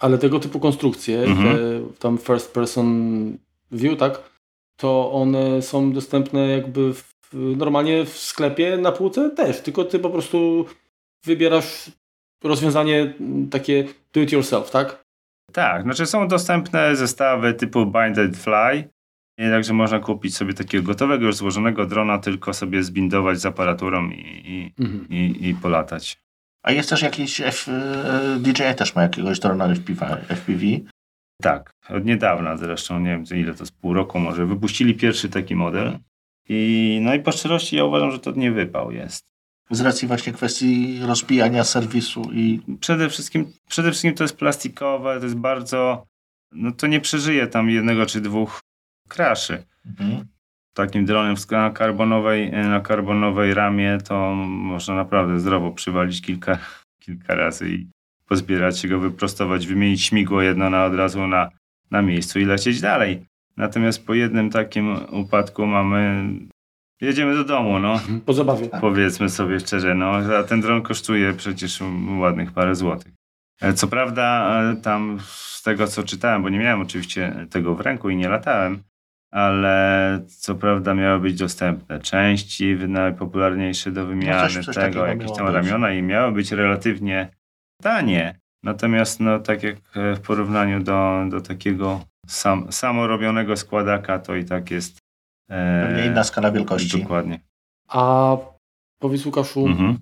[0.00, 1.56] Ale tego typu konstrukcje, Mhm.
[1.56, 1.62] te,
[1.98, 3.38] tam first person
[3.72, 4.30] view, tak,
[4.76, 7.12] to one są dostępne jakby w,
[7.56, 10.66] normalnie w sklepie na półce też, tylko ty po prostu
[11.24, 11.90] wybierasz
[12.44, 13.14] rozwiązanie
[13.50, 15.01] takie do it yourself, tak?
[15.52, 18.88] Tak, znaczy są dostępne zestawy typu Binded Fly,
[19.38, 24.42] także można kupić sobie takiego gotowego, już złożonego drona, tylko sobie zbindować z aparaturą i,
[24.44, 25.08] i, Mhm.
[25.10, 26.22] i, i polatać.
[26.62, 30.60] A jest też jakiś, F, e, DJI też ma jakiegoś drona FPV, FPV.
[31.42, 35.56] Tak, od niedawna zresztą, nie wiem ile to z pół roku może, wypuścili pierwszy taki
[35.56, 35.98] model.
[36.48, 39.31] I, no i po szczerości ja uważam, że to nie wypał jest.
[39.72, 45.24] Z racji właśnie kwestii rozbijania serwisu i Przede wszystkim, przede wszystkim to jest plastikowe, to
[45.24, 46.06] jest bardzo,
[46.52, 48.60] no to nie przeżyje tam jednego czy dwóch
[49.08, 49.64] kraszy.
[50.00, 50.26] mhm.
[50.74, 56.58] takim dronem na karbonowej, na karbonowej ramie to można naprawdę zdrowo przywalić kilka,
[56.98, 57.86] kilka razy i
[58.28, 61.48] pozbierać się go, wyprostować, wymienić śmigło jedno na od razu na,
[61.90, 63.26] na miejscu i lecieć dalej.
[63.56, 66.28] Natomiast po jednym takim upadku mamy,
[67.02, 68.00] jedziemy do domu, no.
[68.26, 68.68] Po zabawie.
[68.80, 71.82] Powiedzmy sobie szczerze, no, a ten dron kosztuje przecież
[72.18, 73.12] ładnych parę złotych.
[73.60, 77.80] E, Co prawda, e, tam z tego co czytałem, bo nie miałem oczywiście tego w
[77.80, 78.82] ręku i nie latałem,
[79.32, 85.46] ale co prawda miały być dostępne części najpopularniejsze do wymiany coś tego, takiego jakieś tam
[85.46, 85.54] być.
[85.54, 87.28] ramiona i miały być relatywnie
[87.82, 88.40] tanie.
[88.64, 94.44] Natomiast, no, tak jak e, w porównaniu do, do takiego sam, samorobionego składaka, to i
[94.44, 95.01] tak jest.
[95.50, 97.02] E, pewnie inna skala wielkości.
[97.02, 97.40] Dokładnie.
[97.88, 98.36] A
[98.98, 99.98] powiedz Łukaszu, Mhm.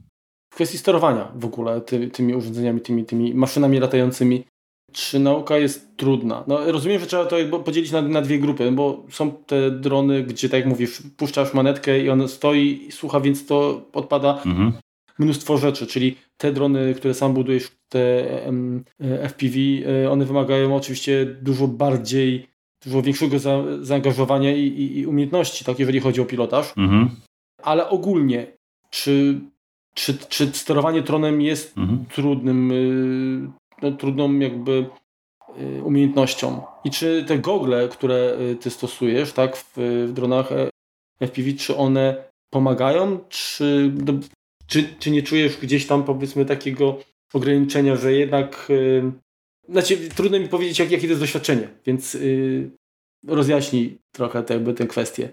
[0.53, 4.45] w kwestii sterowania w ogóle ty, tymi urządzeniami, tymi, tymi maszynami latającymi,
[4.93, 6.45] czy nauka jest trudna?
[6.47, 10.49] No, rozumiem, że trzeba to podzielić na, na dwie grupy, bo są te drony, gdzie
[10.49, 14.73] tak jak mówisz, puszczasz manetkę i on stoi i słucha, więc to odpada Mhm.
[15.19, 17.99] mnóstwo rzeczy, czyli te drony, które sam budujesz, te
[18.47, 19.57] e, FPV,
[20.05, 22.47] e, one wymagają oczywiście dużo bardziej,
[22.85, 27.11] dużo większego za, zaangażowania i, i, i umiejętności, tak, jeżeli chodzi o pilotaż, Mhm.
[27.63, 28.47] ale ogólnie,
[28.91, 29.41] czy,
[29.95, 32.05] czy, czy sterowanie dronem jest Mhm.
[32.07, 33.51] trudnym, y,
[33.83, 34.87] no, trudną jakby
[35.79, 36.63] y, umiejętnością.
[36.85, 39.73] I czy te gogle, które y, ty stosujesz, tak, w,
[40.09, 40.71] w dronach e,
[41.21, 44.13] FPV, czy one pomagają, czy, no,
[44.67, 46.99] czy, czy nie czujesz gdzieś tam powiedzmy takiego
[47.35, 48.69] ograniczenia, że jednak
[49.71, 52.71] znaczy trudno mi powiedzieć, jak, jakie to jest doświadczenie, więc y,
[53.27, 55.29] rozjaśnij trochę te, jakby tę kwestię.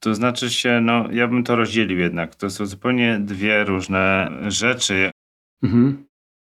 [0.00, 2.34] To znaczy się, no ja bym to rozdzielił jednak.
[2.34, 5.10] To są zupełnie dwie różne rzeczy.
[5.62, 6.04] Mhm.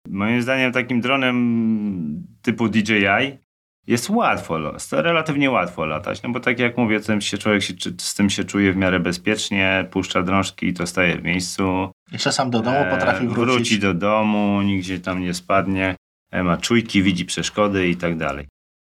[0.09, 3.39] Moim zdaniem takim dronem typu DJI
[3.87, 4.59] jest łatwo,
[4.93, 8.45] relatywnie łatwo latać, no bo tak jak mówię, tym się człowiek się, z tym się
[8.45, 11.91] czuje w miarę bezpiecznie, puszcza drążki i to staje w miejscu.
[12.13, 13.55] Jeszcze sam do domu E, potrafi wrócić.
[13.55, 15.97] Wróci do domu, nigdzie tam nie spadnie, e,
[16.43, 18.49] ma czujki, widzi przeszkody i tak dalej.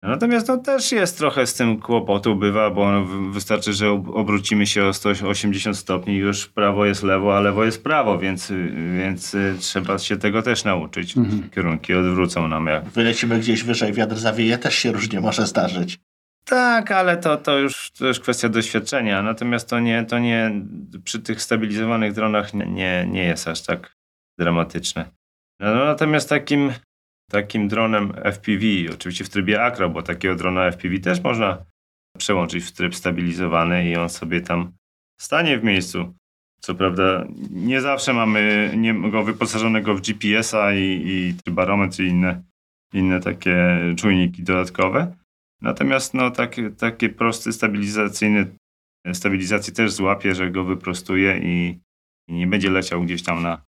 [0.03, 4.09] Natomiast no, też jest trochę z tym kłopotu, bywa, bo no, wy- wystarczy, że ob-
[4.09, 8.53] obrócimy się o 180 stopni, już prawo jest lewo, a lewo jest prawo, więc,
[8.97, 11.17] więc y, trzeba się tego też nauczyć.
[11.17, 11.49] Mhm.
[11.49, 12.85] Kierunki odwrócą nam jak.
[12.85, 15.99] Wylecimy gdzieś wyżej, wiatr zawieje, też się różnie może zdarzyć.
[16.45, 19.23] Tak, ale to, to, już, to już kwestia doświadczenia.
[19.23, 20.65] Natomiast to nie, to nie
[21.03, 23.95] przy tych stabilizowanych dronach nie, nie, nie jest aż tak
[24.37, 25.09] dramatyczne.
[25.59, 26.71] No, natomiast takim,
[27.29, 31.65] takim dronem FPV, oczywiście w trybie acro, bo takiego drona FPV też można
[32.17, 34.71] przełączyć w tryb stabilizowany i on sobie tam
[35.21, 36.13] stanie w miejscu.
[36.61, 42.43] Co prawda nie zawsze mamy nie, go wyposażonego w GPS-a i, i trybarometr i inne,
[42.93, 45.15] inne takie czujniki dodatkowe.
[45.61, 48.45] Natomiast no, takie, takie prosty stabilizacyjny
[49.13, 51.79] stabilizację też złapie, że go wyprostuje i,
[52.27, 53.61] i nie będzie leciał gdzieś tam na,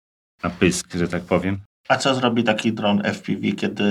[0.44, 1.60] na pysk, że tak powiem.
[1.90, 3.84] A co zrobi taki dron FPV, kiedy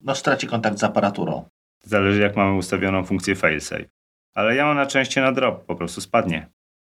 [0.00, 1.44] no, straci kontakt z aparaturą?
[1.82, 3.84] Zależy jak mamy ustawioną funkcję failsafe.
[4.34, 6.48] Ale ja mam na częściej na drop, po prostu spadnie.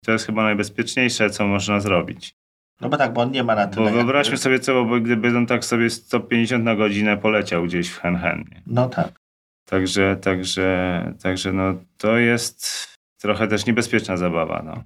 [0.05, 2.35] To jest chyba najbezpieczniejsze, co można zrobić.
[2.81, 3.91] No bo tak, bo on nie ma na tyle.
[3.91, 7.91] Bo wyobraźmy jakby- sobie, co by gdyby on tak sobie 150 na godzinę poleciał gdzieś
[7.91, 8.45] w hen hen.
[8.53, 8.63] nie?
[8.67, 9.21] No tak.
[9.65, 12.87] Także, także, także no, to jest
[13.21, 14.83] trochę też niebezpieczna zabawa, no.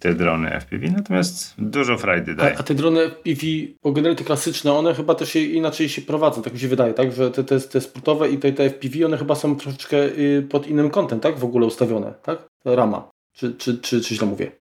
[0.00, 2.58] Te drony FPV, natomiast dużo frajdy A, daje.
[2.58, 3.46] a te drony FPV,
[3.82, 6.94] bo generalnie te klasyczne, one chyba też się inaczej się prowadzą, tak mi się wydaje,
[6.94, 7.12] tak?
[7.12, 10.66] Że te, te, te sportowe i te, te FPV, one chyba są troszeczkę y, pod
[10.66, 11.38] innym kątem, tak?
[11.38, 12.46] W ogóle ustawione, tak?
[12.64, 13.10] Rama.
[13.36, 14.52] Czy, czy, czy, czy źle mówię?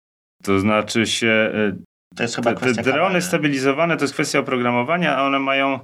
[0.44, 3.22] To znaczy się, y, To jest chyba te, te drony kamery.
[3.22, 5.80] stabilizowane to jest kwestia oprogramowania, a one mają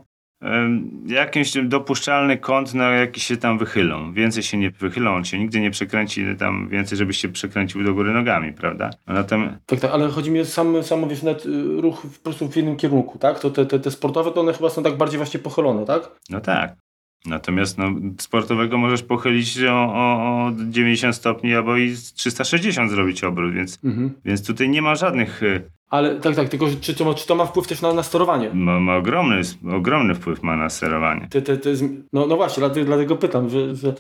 [1.05, 4.13] jakiś dopuszczalny kąt, na jaki się tam wychylą.
[4.13, 7.93] Więcej się nie wychylą, on się nigdy nie przekręci tam więcej, żebyś się przekręcił do
[7.93, 8.89] góry nogami, prawda?
[9.07, 12.49] Natomiast Tak, tak, ale chodzi mi o sam, sam wiesz, nawet, y, ruch po prostu
[12.49, 13.39] w jednym kierunku, tak?
[13.39, 16.11] To te, te, te sportowe, to one chyba są tak bardziej właśnie pochylone, tak?
[16.29, 16.75] No tak.
[17.25, 23.53] Natomiast no, sportowego możesz pochylić o, o, o 90 stopni albo i 360 zrobić obrót,
[23.53, 24.11] więc, mhm.
[24.25, 25.43] więc tutaj nie ma żadnych...
[25.43, 28.49] Y, Ale tak, tak, tylko czy to, czy to ma wpływ też na, na sterowanie?
[28.53, 31.27] Ma, ma ogromny, ogromny wpływ ma na sterowanie.
[31.29, 31.69] Te, te, te,
[32.13, 33.93] no, no właśnie, dlatego, dlatego pytam, że, że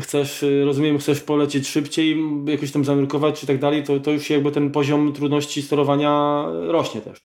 [0.00, 4.30] chcesz, y, rozumiem, chcesz polecieć szybciej, jakoś tam zanurkować czy tak dalej, to, to już
[4.30, 7.18] jakby ten poziom trudności sterowania rośnie też.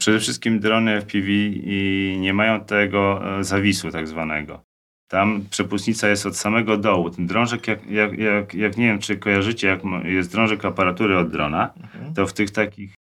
[0.00, 4.69] Przede wszystkim drony FPV i nie mają tego e, zawisu tak zwanego.
[5.10, 7.10] Tam przepustnica jest od samego dołu.
[7.10, 11.30] Ten drążek, jak, jak, jak, jak nie wiem, czy kojarzycie, jak jest drążek aparatury od
[11.30, 12.14] drona, mhm.
[12.14, 12.94] to w tych takich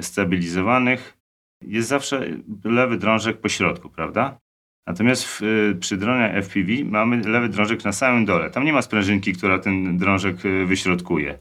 [0.00, 1.18] stabilizowanych
[1.62, 2.26] jest zawsze
[2.64, 4.38] lewy drążek po środku, prawda?
[4.86, 8.50] Natomiast w, y, przy dronie FPV mamy lewy drążek na samym dole.
[8.50, 11.38] Tam nie ma sprężynki, która ten drążek y, wyśrodkuje.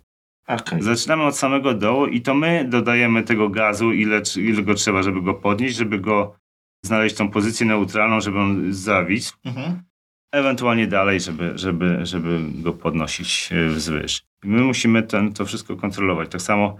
[0.47, 0.84] Okay.
[0.84, 5.21] Zaczynamy od samego dołu i to my dodajemy tego gazu, ile, ile go trzeba, żeby
[5.21, 6.36] go podnieść, żeby go
[6.86, 9.38] znaleźć tą pozycję neutralną, żeby on zawisł.
[9.45, 9.90] Mhm.
[10.32, 14.24] Ewentualnie dalej, żeby, żeby, żeby go podnosić y, wzwyż.
[14.44, 16.30] My musimy ten, to wszystko kontrolować.
[16.30, 16.78] Tak samo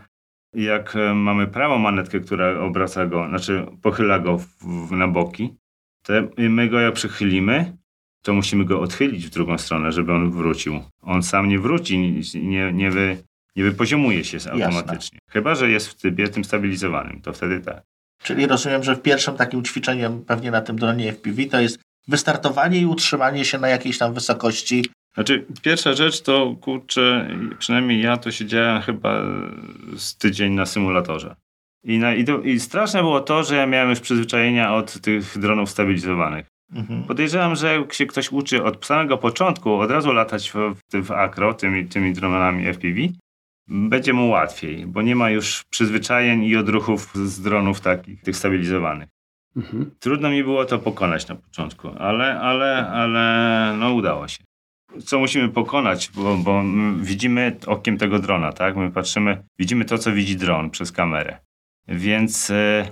[0.54, 5.56] jak mamy prawą manetkę, która obraca go, znaczy pochyla go w, na boki,
[6.04, 7.78] to my go jak przychylimy,
[8.22, 10.84] to musimy go odchylić w drugą stronę, żeby on wrócił.
[11.02, 13.24] On sam nie wróci, nie, nie, wy,
[13.56, 15.18] nie wypoziomuje się automatycznie.
[15.18, 15.32] Jasne.
[15.34, 17.84] Chyba, że jest w trybie tym stabilizowanym, to wtedy tak.
[18.24, 22.80] Czyli rozumiem, że w pierwszym takim ćwiczeniem pewnie na tym dronie FPV to jest wystartowanie
[22.80, 24.86] i utrzymanie się na jakiejś tam wysokości.
[25.14, 29.22] Znaczy, pierwsza rzecz to, kurczę, przynajmniej ja to siedziałem chyba
[29.98, 31.36] z tydzień na symulatorze.
[31.84, 35.70] I, na, i, I straszne było to, że ja miałem już przyzwyczajenia od tych dronów
[35.70, 36.48] stabilizowanych.
[36.74, 37.04] Mhm.
[37.04, 40.56] Podejrzewam, że jak się ktoś uczy od samego początku od razu latać w,
[40.94, 43.00] w, w akro, tymi, tymi dronami FPV,
[43.68, 49.10] będzie mu łatwiej, bo nie ma już przyzwyczajeń i odruchów z dronów takich, tych stabilizowanych.
[49.56, 49.92] Mhm.
[50.00, 54.44] Trudno mi było to pokonać na początku, ale, ale, ale no udało się.
[55.06, 56.64] Co musimy pokonać, bo, bo
[57.00, 58.76] widzimy okiem tego drona, tak?
[58.76, 61.40] My patrzymy, widzimy to, co widzi dron przez kamerę.
[61.88, 62.92] Więc e,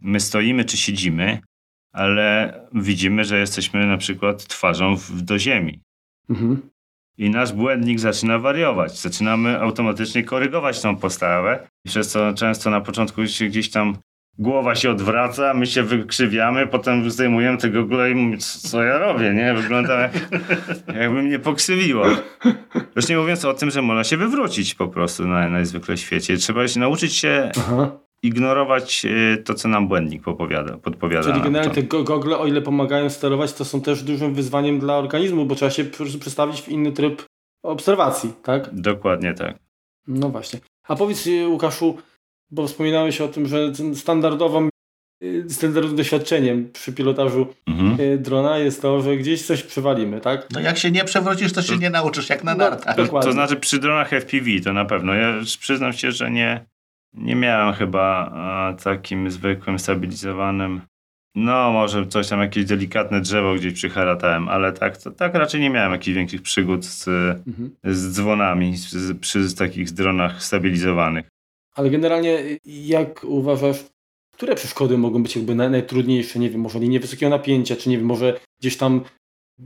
[0.00, 1.40] my stoimy czy siedzimy,
[1.92, 5.80] ale widzimy, że jesteśmy na przykład twarzą w, do ziemi.
[6.30, 6.70] Mhm.
[7.18, 9.00] I nasz błędnik zaczyna wariować.
[9.00, 13.96] Zaczynamy automatycznie korygować tą postawę, przez co często na początku się gdzieś tam
[14.38, 19.34] głowa się odwraca, my się wykrzywiamy, potem zdejmujemy tego gogle i mówimy, co ja robię,
[19.34, 19.54] nie?
[19.54, 20.12] Wygląda jak,
[21.00, 22.06] jakby mnie pokrzywiło.
[22.96, 26.36] Już nie mówiąc o tym, że można się wywrócić po prostu na najzwykle świecie.
[26.36, 30.78] Trzeba się nauczyć się Aha ignorować e, to, co nam błędnik podpowiada.
[30.78, 34.96] podpowiada Czyli generalnie te gogle, o ile pomagają sterować, to są też dużym wyzwaniem dla
[34.96, 35.84] organizmu, bo trzeba się
[36.20, 37.26] przestawić w inny tryb
[37.62, 38.70] obserwacji, tak?
[38.72, 39.58] Dokładnie tak.
[40.06, 40.60] No właśnie.
[40.88, 41.98] A powiedz e, Łukaszu,
[42.50, 44.68] bo wspominałeś o tym, że standardową
[45.22, 48.22] e, standardowym doświadczeniem przy pilotażu mhm.
[48.22, 50.48] drona jest to, że gdzieś coś przewalimy, tak?
[50.54, 52.96] No jak się nie przewrócisz, to się nie nauczysz, jak na no, nartach.
[52.96, 55.14] To, to znaczy przy dronach FPV to na pewno.
[55.14, 56.64] Ja przyznam się, że nie,
[57.14, 58.32] nie miałem chyba
[58.84, 60.80] takim zwykłym, stabilizowanym.
[61.34, 65.70] No, może coś tam, jakieś delikatne drzewo gdzieś przyharatałem, ale tak, to, tak raczej nie
[65.70, 67.70] miałem jakichś większych przygód z, mhm.
[67.84, 71.26] z dzwonami z, przy takich dronach stabilizowanych.
[71.76, 73.84] Ale generalnie, jak uważasz,
[74.34, 76.38] które przeszkody mogą być jakby najtrudniejsze?
[76.38, 79.00] Nie wiem, może linie wysokiego napięcia, czy nie wiem, może gdzieś tam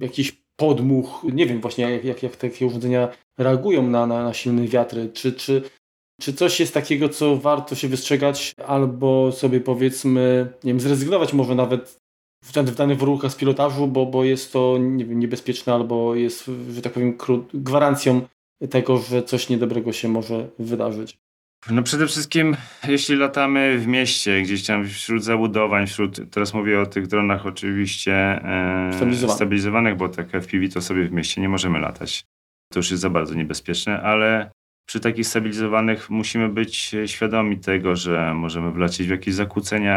[0.00, 4.68] jakiś podmuch, nie wiem właśnie jak, jak, jak takie urządzenia reagują na, na, na silne
[4.68, 5.62] wiatry, czy, czy
[6.20, 11.54] czy coś jest takiego, co warto się wystrzegać, albo sobie powiedzmy, nie wiem, zrezygnować może
[11.54, 12.00] nawet
[12.44, 16.82] w, w danych z pilotażu, bo, bo jest to nie wiem, niebezpieczne, albo jest, że
[16.82, 17.18] tak powiem,
[17.54, 18.20] gwarancją
[18.70, 21.18] tego, że coś niedobrego się może wydarzyć.
[21.70, 22.56] No przede wszystkim,
[22.88, 28.14] jeśli latamy w mieście, gdzieś tam wśród zabudowań, wśród, teraz mówię o tych dronach oczywiście
[28.14, 29.36] e, stabilizowanych.
[29.36, 32.24] stabilizowanych, bo tak FPV to sobie w mieście nie możemy latać.
[32.72, 34.50] To już jest za bardzo niebezpieczne, ale
[34.86, 39.96] przy takich stabilizowanych musimy być świadomi tego, że możemy wlecieć w jakieś zakłócenia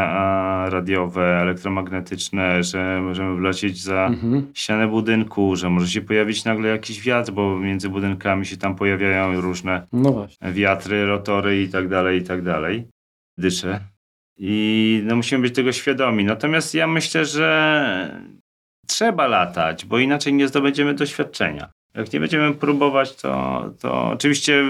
[0.70, 4.48] radiowe, elektromagnetyczne, że możemy wlecieć za mhm.
[4.54, 9.42] ścianę budynku, że może się pojawić nagle jakiś wiatr, bo między budynkami się tam pojawiają
[9.42, 12.88] różne no wiatry, rotory i tak dalej, i tak dalej.
[13.38, 13.80] Dysze.
[14.38, 16.24] I no, musimy być tego świadomi.
[16.24, 18.22] Natomiast ja myślę, że
[18.88, 21.72] trzeba latać, bo inaczej nie zdobędziemy doświadczenia.
[21.96, 24.64] Jak nie będziemy próbować, to, to oczywiście,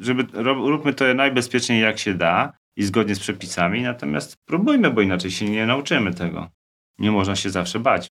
[0.00, 5.30] żeby róbmy to najbezpieczniej jak się da i zgodnie z przepisami, natomiast próbujmy, bo inaczej
[5.30, 6.50] się nie nauczymy tego.
[6.98, 8.08] Nie można się zawsze bać.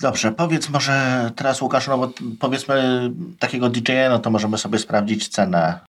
[0.00, 5.28] Dobrze, powiedz może teraz Łukasz, no bo powiedzmy takiego DJ-a, no to możemy sobie sprawdzić
[5.28, 5.80] cenę,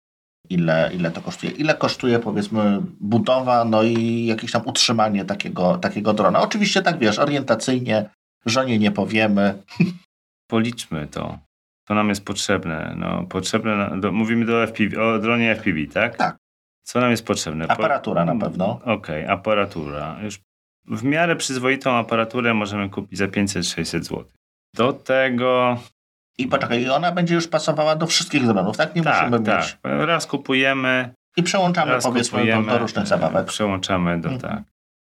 [0.51, 1.53] ile, ile to kosztuje.
[1.53, 6.41] Ile kosztuje powiedzmy budowa, no i jakieś tam utrzymanie takiego, takiego drona.
[6.41, 8.11] Oczywiście tak wiesz, orientacyjnie,
[8.47, 9.63] żonie nie powiemy.
[10.51, 11.39] policzmy to.
[11.87, 12.95] To nam jest potrzebne.
[12.97, 16.17] No, potrzebne do, mówimy do FPV, o dronie FPV, tak?
[16.17, 16.37] Tak.
[16.83, 17.69] Co nam jest potrzebne?
[17.69, 18.81] Aparatura na pewno.
[18.83, 20.17] Okej, okay, aparatura.
[20.23, 20.41] Już
[20.87, 24.25] w miarę przyzwoitą aparaturę możemy kupić za 500-600 zł.
[24.75, 25.79] Do tego...
[26.39, 28.95] I poczekaj, ona będzie już pasowała do wszystkich dronów, tak?
[28.95, 29.65] Nie tak, musimy tak.
[29.65, 29.77] mieć...
[29.83, 31.15] Raz kupujemy...
[31.37, 33.47] I przełączamy raz powiedzmy kupujemy, do, do różnych zabawek.
[33.47, 34.55] Przełączamy do, Mhm.
[34.55, 34.65] tak.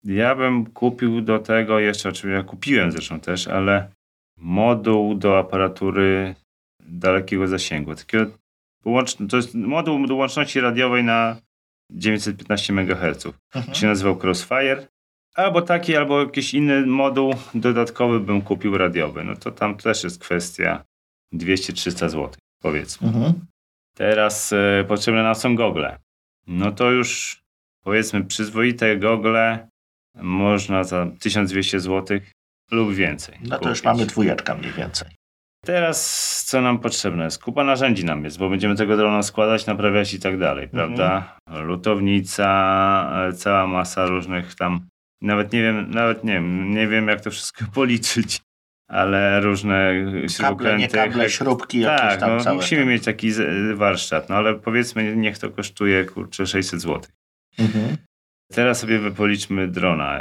[0.04, 3.88] Ja bym kupił do tego jeszcze, oczywiście ja kupiłem zresztą też, ale
[4.36, 6.34] moduł do aparatury
[6.86, 7.94] dalekiego zasięgu.
[7.94, 8.26] Takiego
[9.30, 11.36] to jest moduł do łączności radiowej na
[11.90, 13.26] 915 MHz.
[13.54, 13.74] Mhm.
[13.74, 14.86] się nazywał Crossfire.
[15.34, 19.24] Albo taki, albo jakiś inny moduł dodatkowy bym kupił radiowy.
[19.24, 20.84] No to tam też jest kwestia
[21.34, 22.30] 200-300 zł,
[22.62, 23.08] powiedzmy.
[23.08, 23.32] Mhm.
[23.96, 25.98] Teraz e, potrzebne nam są gogle.
[26.46, 27.42] No to już
[27.84, 29.68] powiedzmy przyzwoite gogle
[30.14, 32.20] można za 1200 zł
[32.70, 33.38] lub więcej.
[33.42, 33.84] No to już kupić.
[33.84, 35.15] mamy dwójeczkę mniej więcej.
[35.66, 37.42] Teraz co nam potrzebne jest?
[37.42, 40.94] Kupa narzędzi nam jest, bo będziemy tego drona składać, naprawiać i tak dalej, Mhm.
[40.94, 41.36] prawda?
[41.64, 42.48] Lutownica,
[43.28, 44.86] e, cała masa różnych tam,
[45.22, 48.40] nawet nie wiem, nawet nie wiem, nie wiem jak to wszystko policzyć,
[48.90, 50.88] ale różne Kable, nie śrubokręty.
[50.88, 52.56] kable, śrubki, jakieś tak, tam no, całe.
[52.56, 53.30] musimy te- mieć taki
[53.74, 57.00] warsztat, no ale powiedzmy niech to kosztuje kurczę 600 zł.
[57.58, 57.96] Mhm.
[58.52, 60.20] Teraz sobie policzmy drona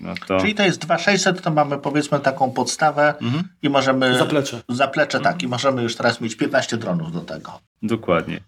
[0.00, 0.40] no to...
[0.40, 3.44] Czyli to jest 2600, to mamy powiedzmy taką podstawę Mhm.
[3.62, 4.18] i możemy...
[4.18, 4.62] Zaplecze.
[4.68, 5.34] Zaplecze, Mhm.
[5.34, 5.42] tak.
[5.42, 7.60] I możemy już teraz mieć 15 dronów do tego.
[7.82, 8.40] Dokładnie.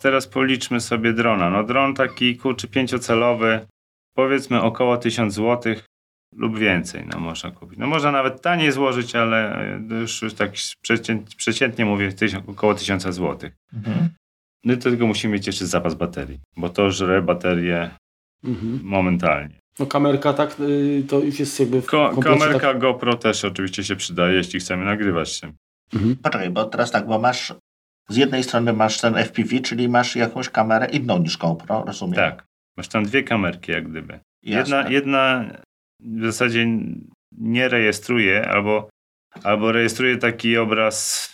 [0.00, 1.50] Teraz policzmy sobie drona.
[1.50, 3.66] No dron taki kurczy pięciocelowy,
[4.14, 5.74] powiedzmy około 1000 zł
[6.36, 7.78] lub więcej, no można kupić.
[7.78, 9.56] No można nawet taniej złożyć, ale
[9.90, 10.50] e, już, już tak
[10.82, 13.50] przecię, przeciętnie mówię tysiąc, około 1000 zł.
[13.74, 14.08] Mhm.
[14.64, 17.90] No i do tego musimy mieć jeszcze zapas baterii, bo to żre baterię
[18.44, 18.80] Mhm.
[18.82, 19.54] momentalnie.
[19.78, 22.78] No kamerka tak, y, to już jest jakby w Ko kamerka Tak...
[22.78, 25.52] GoPro też oczywiście się przydaje, jeśli chcemy nagrywać się.
[25.94, 26.16] Mhm.
[26.16, 27.54] Poczekaj, bo teraz tak, bo masz
[28.08, 32.14] z jednej strony masz ten FPV, czyli masz jakąś kamerę inną niż GoPro, rozumiem?
[32.14, 32.44] Tak.
[32.76, 34.20] Masz tam dwie kamerki jak gdyby.
[34.42, 34.76] Jasne.
[34.76, 35.44] Jedna, jedna
[36.00, 36.66] w zasadzie
[37.38, 38.88] nie rejestruje, albo,
[39.44, 41.28] albo rejestruje taki obraz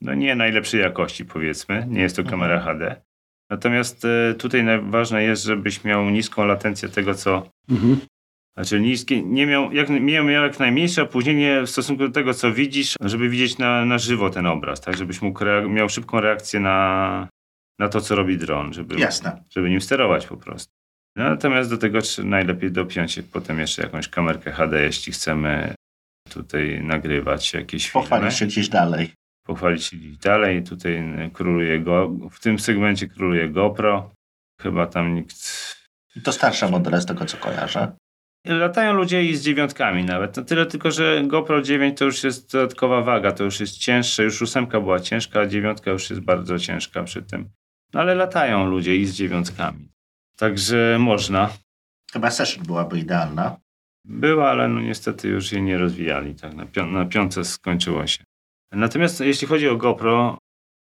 [0.00, 1.86] no nie najlepszej jakości, powiedzmy.
[1.88, 2.40] Nie jest to Mhm.
[2.40, 2.96] kamera HD.
[3.50, 7.48] Natomiast e, tutaj najważne jest, żebyś miał niską latencję tego, co.
[7.70, 8.00] Mhm.
[8.56, 12.94] Znaczy niskie, nie miał jak, miał, jak najmniejsze opóźnienie w stosunku do tego, co widzisz,
[13.00, 14.96] żeby widzieć na, na żywo ten obraz, tak?
[14.96, 17.28] Żebyś mógł miał szybką reakcję na,
[17.78, 19.42] na to, co robi dron, żeby, Jasne.
[19.50, 20.72] żeby nim sterować po prostu.
[21.16, 25.74] No, natomiast do tego najlepiej dopiąć potem jeszcze jakąś kamerkę HD, jeśli chcemy
[26.30, 28.08] tutaj nagrywać jakieś filmy.
[28.08, 29.10] Pochwalić się gdzieś dalej.
[29.46, 30.62] Pochwalić się gdzieś dalej.
[30.64, 34.10] Tutaj króluje go, w tym segmencie króluje GoPro.
[34.60, 35.34] Chyba tam nikt...
[36.24, 37.92] To starsze modele z tego, co kojarzę.
[38.46, 40.36] Latają ludzie i z dziewiątkami nawet.
[40.36, 44.24] No tyle tylko, że GoPro 9 to już jest dodatkowa waga, to już jest cięższe.
[44.24, 47.50] Już ósemka była ciężka, a dziewiątka już jest bardzo ciężka przy tym.
[47.92, 49.88] No ale latają ludzie i z dziewiątkami.
[50.36, 51.50] Także można.
[52.12, 53.56] Chyba Session byłaby idealna.
[54.04, 56.34] Była, ale no niestety już jej nie rozwijali.
[56.34, 58.24] Tak, na, pią- na piątce skończyło się.
[58.72, 60.38] Natomiast jeśli chodzi o GoPro,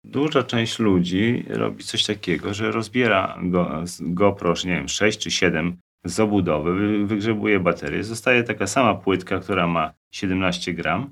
[0.04, 5.76] duża część ludzi robi coś takiego, że rozbiera go, GoPro, nie wiem, 6 czy 7
[6.04, 11.10] z obudowy, wy- wygrzebuje baterię, zostaje taka sama płytka, która ma 17 gram.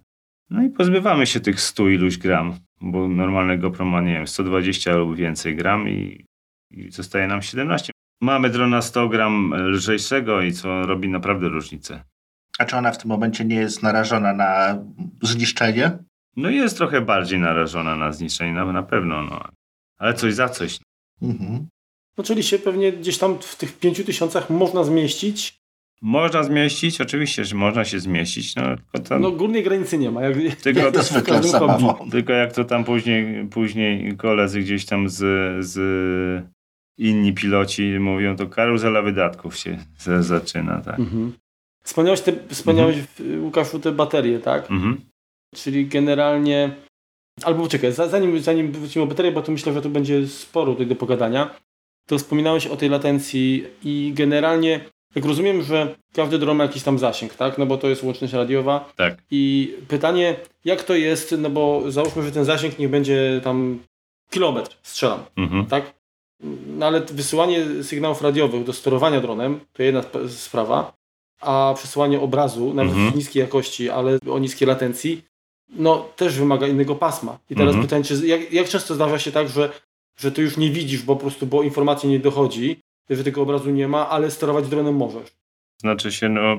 [0.51, 4.97] No i pozbywamy się tych 100 iluś gram, bo normalne GoPro ma, nie wiem, 120
[4.97, 6.25] lub więcej gram i,
[6.71, 7.93] i zostaje nam 17.
[8.23, 12.05] Mamy drona 100 gram lżejszego i co robi naprawdę różnicę.
[12.59, 14.79] A czy ona w tym momencie nie jest narażona na
[15.23, 15.99] zniszczenie?
[16.39, 19.45] No jest trochę bardziej narażona na zniszczenie, na, na pewno, no.
[19.99, 20.79] Ale coś za coś.
[21.23, 21.69] Mhm.
[22.19, 25.59] No czyli się pewnie gdzieś tam w tych pięciu tysiącach można zmieścić.
[26.03, 30.23] Można zmieścić, oczywiście, że można się zmieścić, no tylko tam, No górnej granicy nie ma.
[30.23, 30.93] Jak, tylko, Jak
[31.27, 32.11] to zabawą.
[32.11, 35.17] tylko jak to tam później, później koledzy gdzieś tam z,
[35.67, 35.79] z
[36.99, 39.79] inni piloci mówią, to karuzela wydatków się
[40.21, 40.99] zaczyna, tak.
[40.99, 41.33] Mhm.
[41.85, 42.97] Wspomniałeś, te, wspomniałeś
[43.41, 44.71] Łukaszu, te baterie, tak?
[44.71, 45.01] Mhm.
[45.55, 46.71] Czyli generalnie...
[47.45, 50.73] Albo poczekaj, za- zanim, zanim wrócimy o baterię, bo to myślę, że tu będzie sporo
[50.73, 51.55] tutaj do pogadania,
[52.09, 54.81] to wspominałeś o tej latencji i generalnie,
[55.15, 57.59] jak rozumiem, że każdy dron ma jakiś tam zasięg, tak?
[57.59, 58.93] No bo to jest łączność radiowa.
[58.97, 59.23] Tak.
[59.31, 63.79] I pytanie, jak to jest, no bo załóżmy, że ten zasięg niech będzie tam
[64.31, 65.67] kilometr, strzelam, Mhm.
[65.67, 65.95] tak?
[66.67, 70.93] No ale wysyłanie sygnałów radiowych do sterowania dronem to jedna sp- sprawa,
[71.41, 73.13] a przesyłanie obrazu, nawet Mhm.
[73.13, 75.23] w niskiej jakości, ale o niskiej latencji,
[75.71, 77.39] no też wymaga innego pasma.
[77.51, 77.85] I teraz Mhm.
[77.87, 79.69] pytanie, czy, jak, jak często zdarza się tak, że,
[80.21, 83.89] że ty już nie widzisz po prostu, bo informacja nie dochodzi, że tego obrazu nie
[83.89, 85.29] ma, ale sterować dronem możesz.
[85.81, 86.57] Znaczy się, no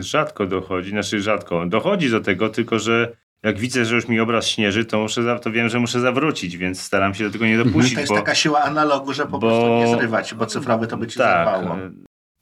[0.00, 4.46] rzadko dochodzi, znaczy rzadko, dochodzi do tego, tylko że jak widzę, że już mi obraz
[4.48, 7.68] śnieży, to, muszę, to wiem, że muszę zawrócić, więc staram się do tego nie Mhm.
[7.68, 7.94] dopuścić.
[7.94, 10.96] To jest bo, taka siła analogu, że po bo- prostu nie zrywać, bo cyfrowy to
[10.96, 11.76] by ci tak, zerwało.
[11.78, 11.90] e,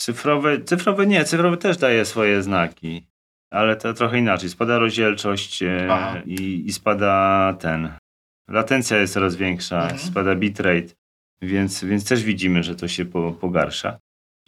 [0.00, 3.06] cyfrowy, cyfrowy nie, cyfrowy też daje swoje znaki,
[3.51, 4.49] ale to trochę inaczej.
[4.51, 5.88] Spada rozdzielczość e,
[6.26, 7.88] i, i spada ten,
[8.51, 9.99] latencja jest coraz większa, Mhm.
[10.01, 10.86] spada bitrate,
[11.42, 13.99] więc, więc też widzimy, że to się po, pogarsza.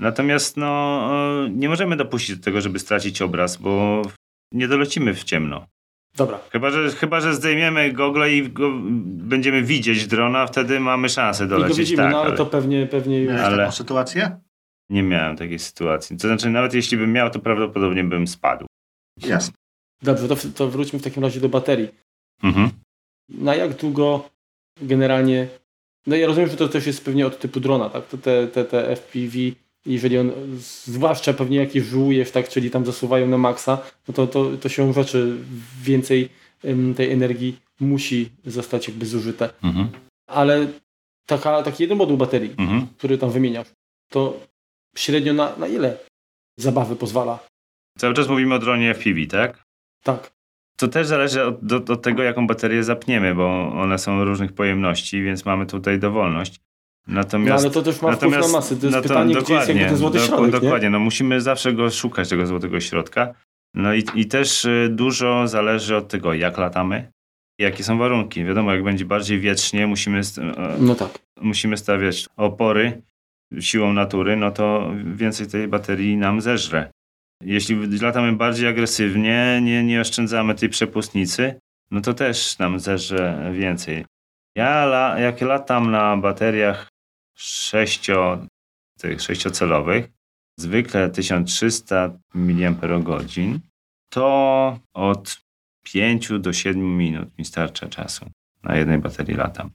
[0.00, 1.08] Natomiast no,
[1.50, 4.02] nie możemy dopuścić do tego, żeby stracić obraz, bo
[4.52, 5.66] nie dolecimy w ciemno.
[6.16, 6.38] Dobra.
[6.52, 8.70] Chyba, że, chyba, że zdejmiemy gogle i go,
[9.04, 11.78] będziemy widzieć drona, wtedy mamy szansę I go dolecieć.
[11.78, 13.28] widzimy, tak, no ale ale to pewnie, pewnie już.
[13.32, 14.40] Miałeś ale- taką sytuację?
[14.90, 16.16] nie miałem takiej sytuacji.
[16.16, 18.66] To znaczy, nawet jeśli bym miał, to prawdopodobnie bym spadł.
[19.26, 19.54] Jasne.
[20.02, 21.88] Dobrze, to, to wróćmy w takim razie do baterii.
[22.42, 22.70] Mhm.
[23.28, 24.30] Na jak długo
[24.82, 25.48] generalnie.
[26.06, 28.06] No ja rozumiem, że to też jest pewnie od typu drona, tak?
[28.08, 29.38] To te, te, te FPV,
[29.86, 34.56] jeżeli on, zwłaszcza pewnie jakieś żujesz, tak, czyli tam zasuwają na maksa, no to, to,
[34.56, 35.36] to się rzeczy
[35.82, 36.28] więcej
[36.96, 39.50] tej energii musi zostać jakby zużyte.
[39.62, 39.88] Mhm.
[40.26, 40.66] Ale
[41.26, 42.86] taka, taki jeden moduł baterii, Mhm.
[42.98, 43.68] który tam wymieniasz,
[44.10, 44.40] to
[44.96, 45.98] średnio na, na ile
[46.58, 47.38] zabawy pozwala?
[47.98, 49.64] Cały czas mówimy o dronie FPV, tak?
[50.02, 50.32] Tak.
[50.76, 55.22] To też zależy od, do, od tego, jaką baterię zapniemy, bo one są różnych pojemności,
[55.22, 56.60] więc mamy tutaj dowolność.
[57.06, 58.76] No, Natomiast, ale to też ma wpływ na masy.
[58.76, 60.60] To jest no pytanie, gdzie jest jakby ten złoty dok- środek, nie?
[60.60, 63.34] Dokładnie, no musimy zawsze go szukać, tego złotego środka.
[63.74, 67.10] No i, i też y, dużo zależy od tego, jak latamy,
[67.60, 68.44] jakie są warunki.
[68.44, 71.18] Wiadomo, jak będzie bardziej wietrznie, musimy, e, No tak.
[71.40, 73.02] musimy stawiać opory
[73.60, 76.90] siłą natury, no to więcej tej baterii nam zeżre.
[77.42, 81.60] Jeśli latamy bardziej agresywnie, nie, nie oszczędzamy tej przepustnicy,
[81.90, 84.04] no to też nam zeżre więcej.
[84.56, 86.88] Ja la, jak latam na bateriach
[87.36, 88.46] sześcio,
[88.98, 90.08] tych sześciocelowych,
[90.58, 92.76] zwykle 1300 mAh,
[94.08, 95.40] to od
[95.82, 98.26] 5 do 7 minut mi starcza czasu.
[98.62, 99.70] Na jednej baterii latam.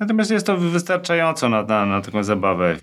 [0.00, 2.76] Natomiast jest to wystarczająco na, na, na taką zabawę.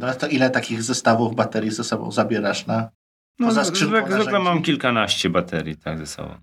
[0.00, 2.90] No to ile takich zestawów baterii ze sobą zabierasz na...
[3.38, 6.34] No, Poza skrzynką zwykle, zwykle mam kilkanaście baterii tak ze sobą.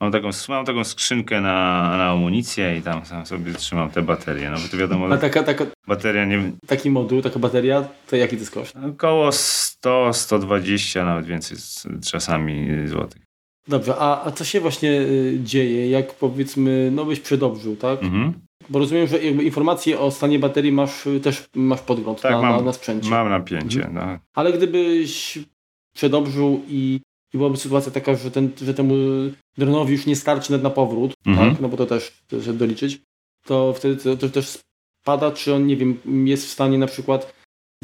[0.00, 4.50] Mam taką, mam taką skrzynkę na, na amunicję i tam sam sobie trzymam te baterie.
[4.50, 6.52] No bo to wiadomo, A taka, taka, bateria nie...
[6.66, 8.76] taki moduł, taka bateria, to jaki to jest koszt?
[8.94, 13.22] Około 100, 120, nawet więcej z, czasami złotych.
[13.68, 18.02] Dobrze, a, a co się właśnie y, dzieje, jak powiedzmy, no byś przedobrzył, tak?
[18.02, 18.32] Mhm.
[18.68, 22.42] Bo rozumiem, że jakby informacje o stanie baterii masz y, też masz podgląd Tak, na,
[22.42, 22.56] mam.
[22.56, 23.10] na, na sprzęcie.
[23.10, 23.86] Mam napięcie.
[23.86, 23.94] Mhm.
[24.10, 24.18] No.
[24.34, 25.38] Ale gdybyś
[26.00, 27.00] przedobrzył i,
[27.34, 28.94] i byłaby sytuacja taka, że, ten, że temu
[29.58, 31.50] dronowi już nie starczy nawet na powrót, Mhm.
[31.50, 31.60] tak?
[31.60, 33.00] no bo to też żeby doliczyć,
[33.46, 34.58] to wtedy to, to też
[35.02, 37.32] spada, czy on, nie wiem, jest w stanie na przykład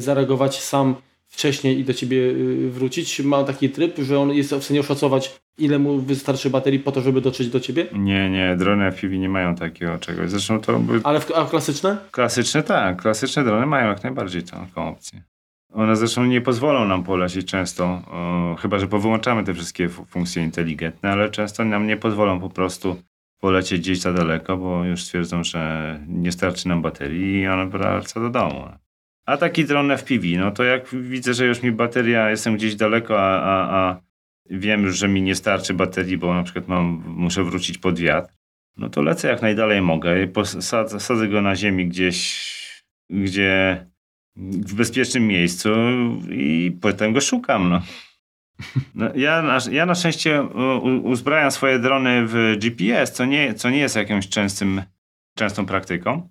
[0.01, 0.95] zareagować sam
[1.27, 3.19] wcześniej i do ciebie y, wrócić.
[3.19, 7.01] Ma taki tryb, że on jest w stanie oszacować, ile mu wystarczy baterii po to,
[7.01, 7.87] żeby dotrzeć do ciebie.
[7.93, 10.29] Nie, nie, drony FPV nie mają takiego czegoś.
[10.29, 11.97] Zresztą to Ale w, a klasyczne?
[12.11, 15.21] Klasyczne tak, klasyczne drony mają jak najbardziej taką opcję.
[15.73, 18.01] One zresztą nie pozwolą nam polecieć często,
[18.61, 23.01] chyba że powyłączamy te wszystkie fu- funkcje inteligentne, ale często nam nie pozwolą po prostu
[23.39, 28.19] polecieć gdzieś za daleko, bo już stwierdzą, że nie starczy nam baterii i one wraca
[28.19, 28.69] do domu.
[29.25, 33.19] A taki dron FPV, no to jak widzę, że już mi bateria, jestem gdzieś daleko,
[33.21, 34.01] a, a, a
[34.49, 38.33] wiem już, że mi nie starczy baterii, bo na przykład mam, muszę wrócić pod wiatr,
[38.77, 40.27] no to lecę jak najdalej mogę.
[40.27, 42.47] posadzę- Sadzę go na ziemi gdzieś,
[43.09, 43.85] gdzie
[44.37, 45.69] w bezpiecznym miejscu
[46.31, 47.69] i potem go szukam.
[47.69, 47.81] No.
[48.95, 50.43] No, ja, na, ja na szczęście
[51.03, 54.81] uzbrajam swoje drony w GPS, co nie, co nie jest jakąś częstym,
[55.37, 56.29] częstą praktyką,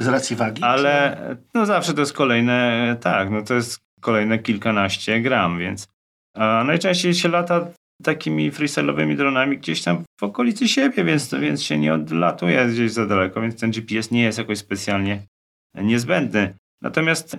[0.00, 0.62] Z racji wagi?
[0.62, 1.18] ale
[1.54, 5.88] no zawsze to jest kolejne, tak, no to jest kolejne kilkanaście gram, więc
[6.34, 7.68] a najczęściej się lata
[8.02, 13.06] takimi freestyle'owymi dronami gdzieś tam w okolicy siebie, więc, więc się nie odlatuje gdzieś za
[13.06, 15.22] daleko, więc ten GPS nie jest jakoś specjalnie
[15.74, 16.54] niezbędny.
[16.86, 17.36] Natomiast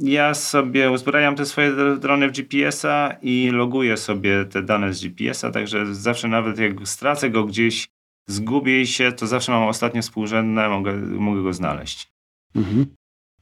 [0.00, 5.00] ja sobie uzbrajam te swoje dr- drony w GPS-a i loguję sobie te dane z
[5.04, 7.88] GPS-a, także zawsze nawet jak stracę go gdzieś,
[8.28, 12.08] zgubię się, to zawsze mam ostatnie współrzędne, mogę, mogę go znaleźć.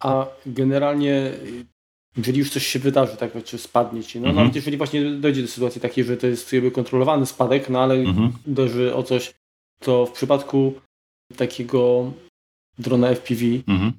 [0.00, 1.32] A generalnie,
[2.16, 4.36] jeżeli już coś się wydarzy, tak, czy spadnie ci, no Mhm.
[4.44, 7.94] nawet jeżeli właśnie dojdzie do sytuacji takiej, że to jest jakby kontrolowany spadek, no ale
[7.94, 8.32] Mhm.
[8.46, 9.34] uderzy o coś,
[9.80, 10.74] to w przypadku
[11.36, 12.12] takiego
[12.78, 13.92] drona FPV Mhm.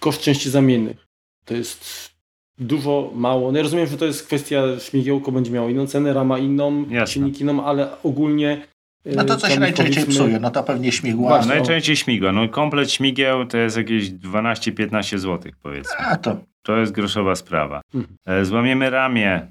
[0.00, 1.06] Koszt części zamiennych
[1.44, 2.10] to jest
[2.58, 3.52] dużo, mało.
[3.52, 7.06] No ja rozumiem, że to jest kwestia, śmigiełko będzie miało inną cenę, rama inną, Jasne.
[7.14, 8.62] silnik inną, ale ogólnie
[9.06, 10.40] y, No to co się tam najczęściej powiedzmy- psuje?
[10.40, 11.28] No to pewnie śmigła.
[11.28, 11.54] Właśnie.
[11.54, 12.32] Najczęściej śmigła.
[12.32, 15.96] No komplet śmigieł to jest jakieś 12-15 zł powiedzmy.
[15.98, 17.80] A to To jest groszowa sprawa.
[17.94, 18.16] Mhm.
[18.26, 19.46] E, Złamiemy ramię,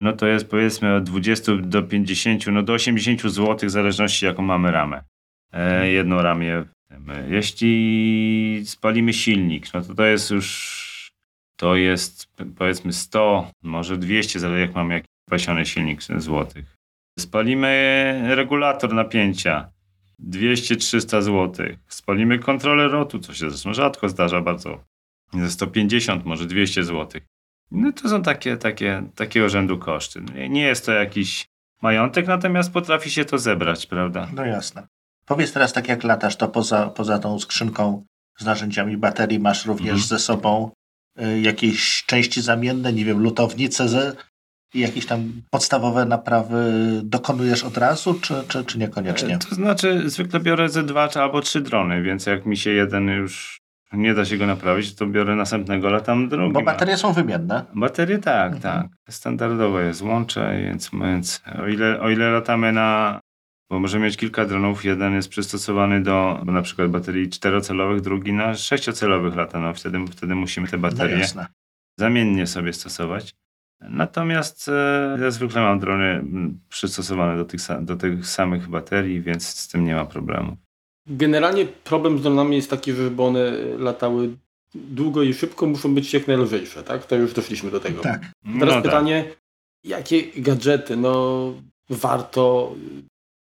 [0.00, 4.42] no to jest powiedzmy od 20 do 50, no do 80 zł w zależności jaką
[4.42, 5.02] mamy ramę.
[5.52, 6.64] e, jedno ramię.
[7.28, 10.90] Jeśli spalimy silnik, no to to jest już
[11.56, 12.28] to jest
[12.58, 16.76] powiedzmy 100, może 200, zależy jak mamy jakiś pasiony silnik złotych.
[17.18, 19.70] Spalimy regulator napięcia
[20.28, 21.66] 200-300 zł.
[21.88, 24.84] Spalimy kontroler rotu, co się zresztą rzadko zdarza bardzo.
[25.32, 27.20] Ze 150, może 200 zł.
[27.70, 30.20] No to są takie, takie, takiego rzędu koszty.
[30.48, 31.46] Nie jest to jakiś
[31.82, 34.28] majątek, natomiast potrafi się to zebrać, prawda?
[34.34, 34.86] No jasne.
[35.30, 38.04] Powiedz teraz, tak jak latasz, to poza, poza tą skrzynką
[38.38, 40.08] z narzędziami baterii masz również mhm.
[40.08, 40.70] ze sobą
[41.20, 44.12] y, jakieś części zamienne, nie wiem, lutownice ze,
[44.74, 46.62] i jakieś tam podstawowe naprawy
[47.04, 49.38] dokonujesz od razu, czy, czy, czy niekoniecznie?
[49.38, 53.60] To znaczy, zwykle biorę ze dwa albo trzy drony, więc jak mi się jeden już
[53.92, 56.52] nie da się go naprawić, to biorę następnego, latam drugi.
[56.52, 57.64] Bo baterie są wymienne.
[57.74, 58.62] Baterie tak, mhm.
[58.62, 58.90] tak.
[59.10, 63.20] Standardowe jest łącze, więc, więc o, ile, o ile latamy na...
[63.70, 68.54] Bo możemy mieć kilka dronów, jeden jest przystosowany do na przykład baterii czterocelowych, drugi na
[68.54, 71.44] sześciocelowych lata, no wtedy, wtedy musimy te baterie no
[71.98, 73.34] zamiennie sobie stosować.
[73.80, 76.24] Natomiast e, ja zwykle mam drony
[76.68, 80.56] przystosowane do tych, do tych samych baterii, więc z tym nie ma problemu.
[81.06, 84.36] Generalnie problem z dronami jest taki, że żeby one latały
[84.74, 87.06] długo i szybko, muszą być jak najlżejsze, tak?
[87.06, 88.02] To już doszliśmy do tego.
[88.02, 88.22] Tak.
[88.60, 89.38] Teraz no pytanie, tak.
[89.84, 91.54] jakie gadżety no,
[91.90, 92.74] warto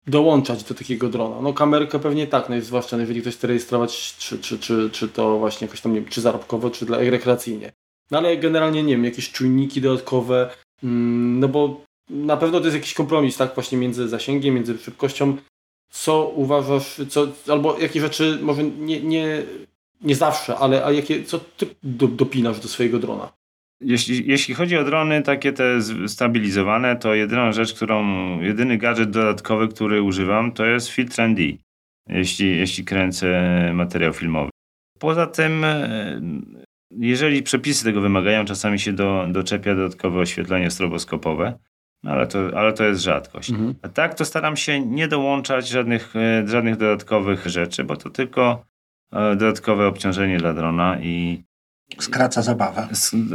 [0.06, 1.40] dołączać do takiego drona?
[1.40, 5.38] No kamerkę pewnie tak, no, zwłaszcza jeżeli ktoś chce rejestrować, czy, czy, czy, czy to
[5.38, 7.72] właśnie jakoś tam, nie wiem, czy zarobkowo, czy dla rekreacyjnie.
[8.10, 10.50] No ale generalnie nie wiem, jakieś czujniki dodatkowe,
[10.82, 11.80] mm, no bo
[12.10, 15.36] na pewno to jest jakiś kompromis, tak, właśnie między zasięgiem, między szybkością.
[15.90, 19.42] Co uważasz, co, albo jakie rzeczy, może nie, nie,
[20.00, 23.32] nie zawsze, ale a jakie, co ty do, dopinasz do swojego drona?
[23.82, 29.68] Jeśli, jeśli chodzi o drony takie te stabilizowane, to jedyna rzecz, którą, jedyny gadżet dodatkowy,
[29.68, 31.38] który używam, to jest filtr ND,
[32.08, 34.50] jeśli, jeśli kręcę materiał filmowy.
[34.98, 36.20] Poza tym e,
[36.90, 41.58] jeżeli przepisy tego wymagają, czasami się do, doczepia dodatkowe oświetlenie stroboskopowe,
[42.02, 43.50] no ale, to, ale to jest rzadkość.
[43.50, 43.74] Mhm.
[43.82, 48.64] A tak to staram się nie dołączać żadnych, e, żadnych dodatkowych rzeczy, bo to tylko
[49.12, 51.42] e, dodatkowe obciążenie dla drona i
[51.98, 52.88] Skraca zabawę.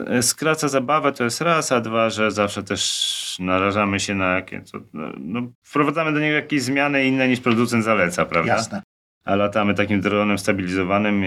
[0.07, 4.61] E, skraca zabawę to jest raz, a dwa, że zawsze też narażamy się na jakieś.
[4.93, 8.53] No, no, wprowadzamy do niego jakieś zmiany inne niż producent zaleca, prawda?
[8.53, 8.81] Jasne.
[9.25, 11.23] A latamy takim dronem stabilizowanym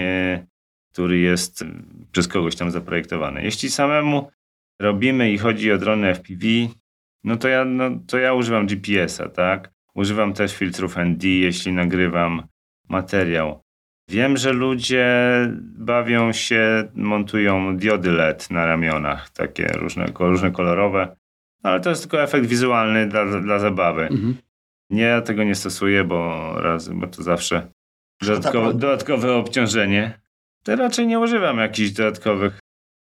[0.91, 1.65] który jest
[2.11, 3.43] przez kogoś tam zaprojektowany.
[3.43, 4.31] Jeśli samemu
[4.79, 6.45] robimy i chodzi o drony FPV,
[7.23, 9.71] no to ja, no, to ja używam GPS-a, tak?
[9.95, 12.47] Używam też filtrów ND, jeśli nagrywam
[12.89, 13.60] materiał.
[14.11, 15.07] Wiem, że ludzie
[15.61, 21.15] bawią się, montują diody LED na ramionach, takie różne, różne kolorowe,
[21.63, 24.01] ale to jest tylko efekt wizualny dla, dla zabawy.
[24.01, 24.35] Mhm.
[24.89, 27.67] Nie, ja tego nie stosuję, bo, raz, bo to zawsze
[28.21, 30.21] dodatkowe, dodatkowe obciążenie
[30.63, 32.59] to raczej nie używam jakichś dodatkowych,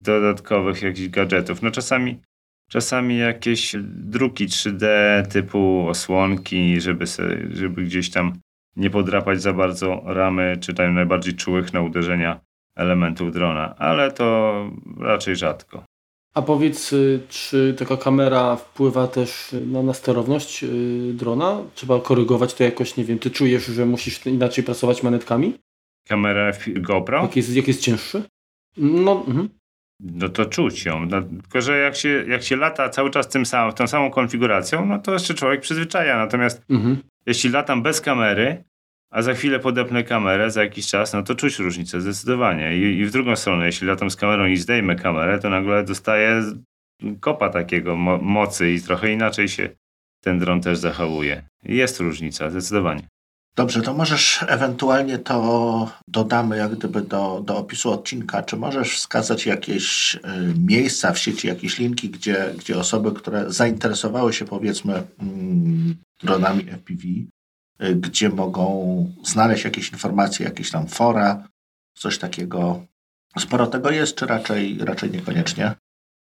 [0.02, 1.62] dodatkowych jakichś gadżetów.
[1.62, 2.22] No czasami,
[2.70, 4.88] czasami jakieś druki 3D
[5.28, 7.06] typu osłonki, żeby,
[7.50, 8.34] żeby gdzieś tam
[8.76, 12.40] nie podrapać za bardzo ramy, czy tam najbardziej czułych na uderzenia
[12.76, 14.54] elementów drona, ale to
[15.00, 15.84] raczej rzadko.
[16.34, 21.62] A powiedz, y, czy taka kamera wpływa też na, na sterowność y, drona?
[21.76, 25.54] Trzeba korygować to jakoś, nie wiem, ty czujesz, że musisz inaczej pracować manetkami?
[26.08, 27.22] kamerę GoPro?
[27.22, 28.24] Jak jest, jak jest cięższy?
[28.78, 29.50] No, mhm.
[30.04, 31.06] No to czuć ją.
[31.06, 34.86] No, tylko, że jak się, jak się lata cały czas tym sam, tą samą konfiguracją,
[34.86, 36.18] no to jeszcze człowiek przyzwyczaja.
[36.18, 36.98] Natomiast mhm.
[37.26, 38.64] jeśli latam bez kamery,
[39.12, 42.78] a za chwilę podepnę kamerę za jakiś czas, no to czuć różnicę zdecydowanie.
[42.78, 46.44] I, I, w drugą stronę, jeśli latam z kamerą i zdejmę kamerę, to nagle dostaję
[47.20, 49.70] kopa takiego mo mocy i trochę inaczej się
[50.24, 51.44] ten dron też zachowuje.
[51.64, 53.08] Jest różnica, zdecydowanie.
[53.56, 58.44] Dobrze, to możesz ewentualnie to dodamy jak gdyby do, do opisu odcinka.
[58.44, 60.20] Czy możesz wskazać jakieś y,
[60.58, 67.04] miejsca w sieci, jakieś linki, gdzie, gdzie osoby, które zainteresowały się powiedzmy mm, dronami FPV,
[67.84, 71.48] y, gdzie mogą znaleźć jakieś informacje, jakieś tam fora,
[71.94, 72.86] coś takiego.
[73.40, 75.72] Sporo tego jest, czy raczej, raczej niekoniecznie?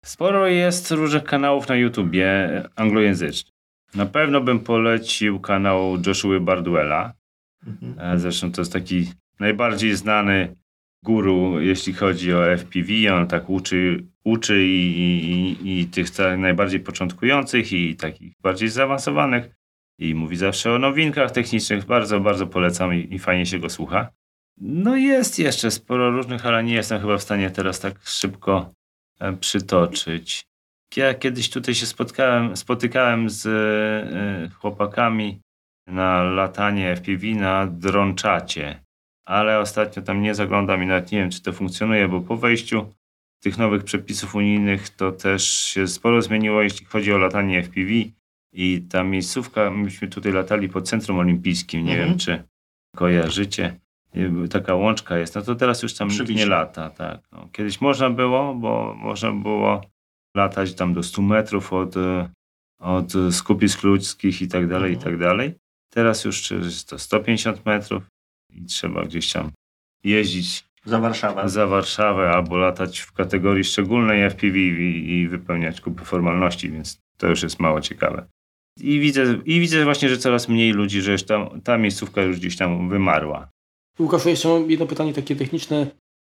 [0.06, 3.52] Sporo jest różnych kanałów na YouTubie anglojęzycznych.
[3.96, 7.21] Na pewno bym polecił kanał Joshua Bardwella.
[7.68, 8.20] Mhm.
[8.20, 10.56] Zresztą to jest taki najbardziej znany
[11.04, 13.16] guru, jeśli chodzi o FPV.
[13.16, 16.08] On tak uczy, uczy i, i, i tych
[16.38, 19.50] najbardziej początkujących i takich bardziej zaawansowanych.
[20.00, 21.86] I mówi zawsze o nowinkach technicznych.
[21.86, 24.10] Bardzo, bardzo polecam i, i fajnie się go słucha.
[24.58, 28.72] No jest jeszcze sporo różnych, ale nie jestem chyba w stanie teraz tak szybko
[29.20, 30.46] e, przytoczyć.
[30.96, 35.42] Ja kiedyś tutaj się spotkałem, spotykałem z e, chłopakami
[35.88, 38.84] na latanie FPV na dronczacie.
[39.26, 42.94] Ale ostatnio tam nie zaglądam i nawet nie wiem, czy to funkcjonuje, bo po wejściu
[43.44, 47.92] tych nowych przepisów unijnych to też się sporo zmieniło, jeśli chodzi o latanie FPV.
[48.54, 52.10] I ta miejscówka, myśmy tutaj latali po Centrum Olimpijskim, nie mhm.
[52.10, 52.44] wiem czy
[52.96, 53.80] kojarzycie,
[54.50, 56.90] taka łączka jest, no to teraz już tam nikt nie lata.
[56.90, 57.22] Tak.
[57.32, 59.82] No, kiedyś można było, bo można było
[60.36, 61.96] latać tam do 100 metrów od,
[62.80, 65.12] od skupisk ludzkich i tak dalej, i mhm.
[65.12, 65.54] tak dalej.
[65.94, 68.04] Teraz już jest to 150 metrów
[68.50, 69.52] i trzeba gdzieś tam
[70.04, 71.50] jeździć za Warszawę.
[71.50, 77.28] Za Warszawę albo latać w kategorii szczególnej FPV i, i wypełniać kupy formalności, więc to
[77.28, 78.26] już jest mało ciekawe.
[78.80, 82.40] I widzę, I widzę właśnie, że coraz mniej ludzi, że już tam, ta miejscówka już
[82.40, 83.50] gdzieś tam wymarła.
[84.00, 85.88] Łukaszu, jeszcze mam jedno pytanie takie techniczne.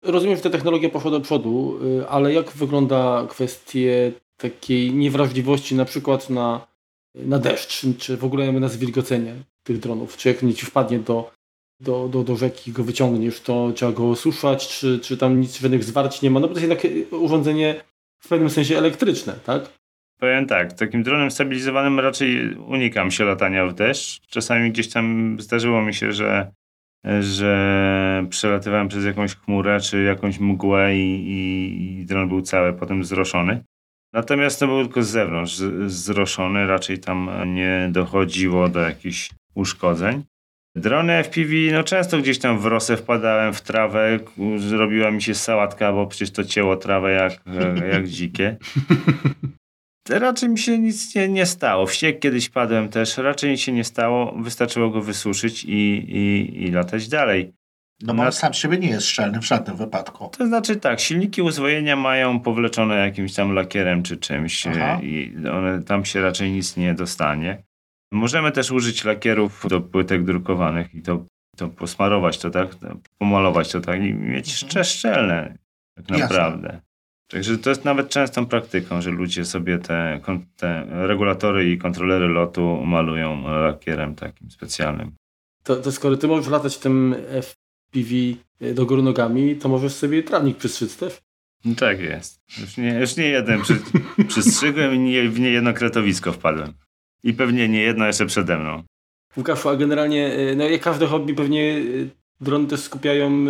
[0.04, 5.84] Rozumiem, że ta technologia poszła do przodu, y, ale jak wygląda kwestie takiej niewrażliwości na
[5.84, 6.66] przykład na,
[7.14, 10.16] na deszcz, czy w ogóle na zwilgocenie tych dronów?
[10.16, 11.32] Czy jak nie ci wpadnie do,
[11.80, 15.84] do, do, do rzeki go wyciągniesz, to trzeba go osuszać, czy, czy tam nic, żadnych
[15.84, 16.40] zwarć nie ma?
[16.40, 17.80] No bo to jest jednak urządzenie
[18.18, 19.82] w pewnym sensie elektryczne, tak?
[20.18, 24.20] Powiem tak, takim dronem stabilizowanym raczej unikam się latania w deszcz.
[24.26, 26.52] Czasami gdzieś tam zdarzyło mi się, że,
[27.20, 33.04] że przelatywałem przez jakąś chmurę czy jakąś mgłę i, i, i dron był cały potem
[33.04, 33.64] zroszony.
[34.12, 35.54] Natomiast to był tylko z zewnątrz
[35.86, 40.24] zroszony, raczej tam nie dochodziło do jakichś uszkodzeń.
[40.76, 44.18] Drony FPV, no często gdzieś tam w rosę wpadałem, w trawę,
[44.56, 47.56] zrobiła mi się sałatka, bo przecież to cięło trawę jak,
[47.92, 48.56] jak dzikie.
[50.08, 51.86] Raczej mi się nic nie, nie stało.
[51.86, 54.34] Wściek kiedyś padłem też, raczej mi się nie stało.
[54.42, 55.70] Wystarczyło go wysuszyć i,
[56.08, 57.52] i, i latać dalej.
[58.02, 60.30] No bo on sam siebie nie jest szczelny w żadnym wypadku.
[60.38, 65.00] To znaczy tak, silniki uzwojenia mają powleczone jakimś tam lakierem czy czymś Aha.
[65.02, 67.62] i one, tam się raczej nic nie dostanie.
[68.12, 71.24] Możemy też użyć lakierów do płytek drukowanych i to,
[71.56, 72.68] to posmarować to tak,
[73.18, 74.84] pomalować to tak i mieć mhm.
[74.84, 75.58] szczelne
[75.94, 76.66] tak naprawdę.
[76.66, 76.92] Jasne.
[77.30, 80.20] Także to jest nawet częstą praktyką, że ludzie sobie te,
[80.56, 85.12] te regulatory i kontrolery lotu malują lakierem takim specjalnym.
[85.62, 87.14] To, to skoro ty możesz latać tym
[87.92, 88.14] FPV
[88.60, 91.20] e, do góry nogami, to możesz sobie trawnik przystrzyc też?
[91.64, 92.40] No tak jest.
[92.60, 93.78] Już nie, już nie jeden przy,
[94.28, 96.72] przystrzygłem i nie, w niejedno kretowisko wpadłem.
[97.24, 98.82] I pewnie nie jedno jeszcze przede mną.
[99.36, 101.80] Łukaszu, a generalnie, e, no jak każde hobby, pewnie e,
[102.40, 103.44] drony też skupiają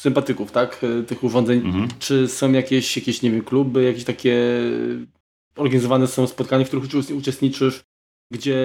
[0.00, 0.80] sympatyków, tak?
[1.06, 1.58] Tych urządzeń.
[1.58, 1.88] Mhm.
[1.98, 4.62] Czy są jakieś, jakieś, nie wiem, kluby, jakieś takie
[5.56, 7.84] organizowane są spotkania, w których uczestniczysz,
[8.30, 8.56] gdzie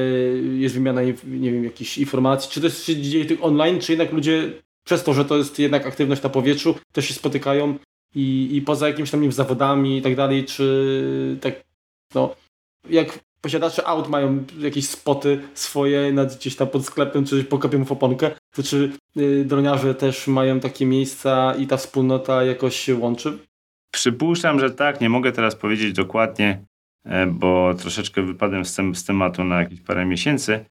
[0.58, 4.14] jest wymiana, nie wiem, jakichś informacji, czy to jest, się dzieje tych online, czy jednak
[4.14, 4.54] ludzie
[4.86, 7.78] przez to, że to jest jednak aktywność na powietrzu, też się spotykają
[8.16, 11.54] i, i poza jakimiś tam zawodami i tak dalej, czy tak,
[12.16, 12.36] no,
[12.90, 17.92] jak posiadacze aut mają jakieś spoty swoje nad, gdzieś tam pod sklepem, czy pokopią w
[17.92, 23.38] oponkę, to czy y, droniarze też mają takie miejsca i ta wspólnota jakoś się łączy?
[23.92, 25.02] Przypuszczam, że tak.
[25.02, 26.66] Nie mogę teraz powiedzieć dokładnie,
[27.32, 30.66] bo troszeczkę wypadłem z, tem z tematu na jakieś parę miesięcy.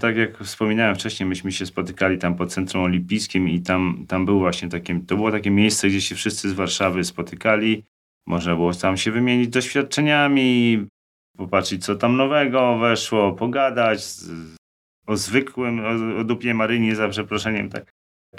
[0.00, 4.38] Tak jak wspominałem wcześniej, myśmy się spotykali tam pod Centrum Olimpijskim i tam, tam był
[4.38, 7.84] właśnie takie, to było takie miejsce, gdzie się wszyscy z Warszawy spotykali.
[8.26, 10.86] Można było tam się wymienić doświadczeniami,
[11.36, 14.30] popatrzeć co tam nowego weszło, pogadać z,
[15.06, 17.92] o zwykłym, o, o dupie marynie za przeproszeniem, tak.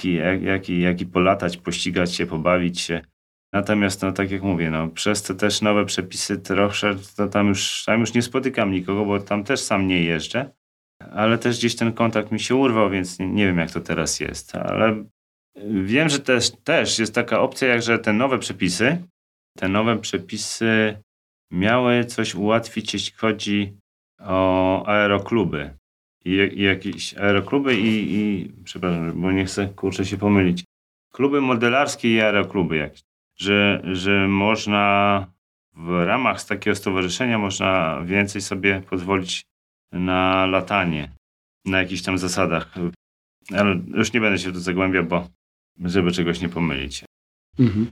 [0.04, 3.02] Jak, jaki, jaki polatać, pościgać się, pobawić się.
[3.54, 7.84] Natomiast, no tak jak mówię, no, przez te też nowe przepisy trochę, to tam już,
[7.86, 10.52] tam już nie spotykam nikogo, bo tam też sam nie jeżdżę.
[11.12, 14.20] Ale też gdzieś ten kontakt mi się urwał, więc nie, nie wiem jak to teraz
[14.20, 14.56] jest.
[14.56, 15.04] Ale
[15.66, 19.04] wiem, że też, też jest taka opcja, jak że te nowe przepisy,
[19.58, 20.98] te nowe przepisy
[21.52, 23.78] miały coś ułatwić, jeśli chodzi
[24.20, 25.78] o aerokluby.
[26.26, 30.64] I, i jakieś aerokluby i, i, przepraszam, bo nie chcę kurczę się pomylić.
[31.14, 33.07] Kluby modelarskie i aerokluby jakieś.
[33.38, 35.26] Że, że można
[35.76, 39.42] w ramach takiego stowarzyszenia można więcej sobie pozwolić
[39.92, 41.12] na latanie
[41.66, 42.76] na jakichś tam zasadach.
[43.58, 45.28] Ale już nie będę się w to zagłębiał, bo
[45.86, 47.04] żeby czegoś nie pomylić.
[47.60, 47.88] Mhm.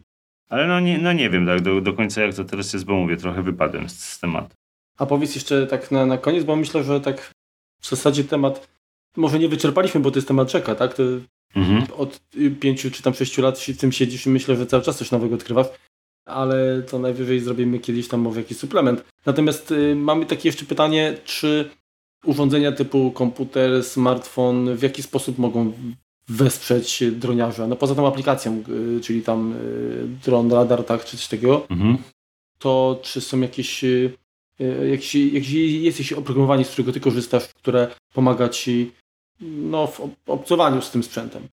[0.49, 2.95] Ale no nie, no nie wiem tak do, do końca jak to teraz jest, bo
[2.95, 4.55] mówię, trochę wypadłem z, z tematu.
[4.97, 7.31] A powiedz jeszcze tak na, na koniec, bo myślę, że tak
[7.81, 8.67] w zasadzie temat
[9.17, 10.95] może nie wyczerpaliśmy, bo to jest temat rzeka, tak?
[11.55, 11.87] Mhm.
[11.97, 12.21] Od
[12.59, 15.35] pięciu czy tam sześciu lat w tym siedzisz i myślę, że cały czas coś nowego
[15.35, 15.67] odkrywasz,
[16.25, 19.05] ale to najwyżej zrobimy kiedyś tam może jakiś suplement.
[19.25, 21.69] Natomiast y, mamy takie jeszcze pytanie, czy
[22.25, 25.73] urządzenia typu komputer, smartfon w jaki sposób mogą
[26.27, 27.67] wesprzeć droniarza.
[27.67, 28.63] No poza tą aplikacją,
[28.97, 31.97] y, czyli tam y, dron, radar, tak, czy coś takiego, mhm.
[32.59, 34.13] to czy są jakieś y,
[34.83, 38.91] jeśli, jeśli jest jakieś oprogramowanie, z którego ty korzystasz, które pomaga ci
[39.41, 41.47] no, w obcowaniu z tym sprzętem?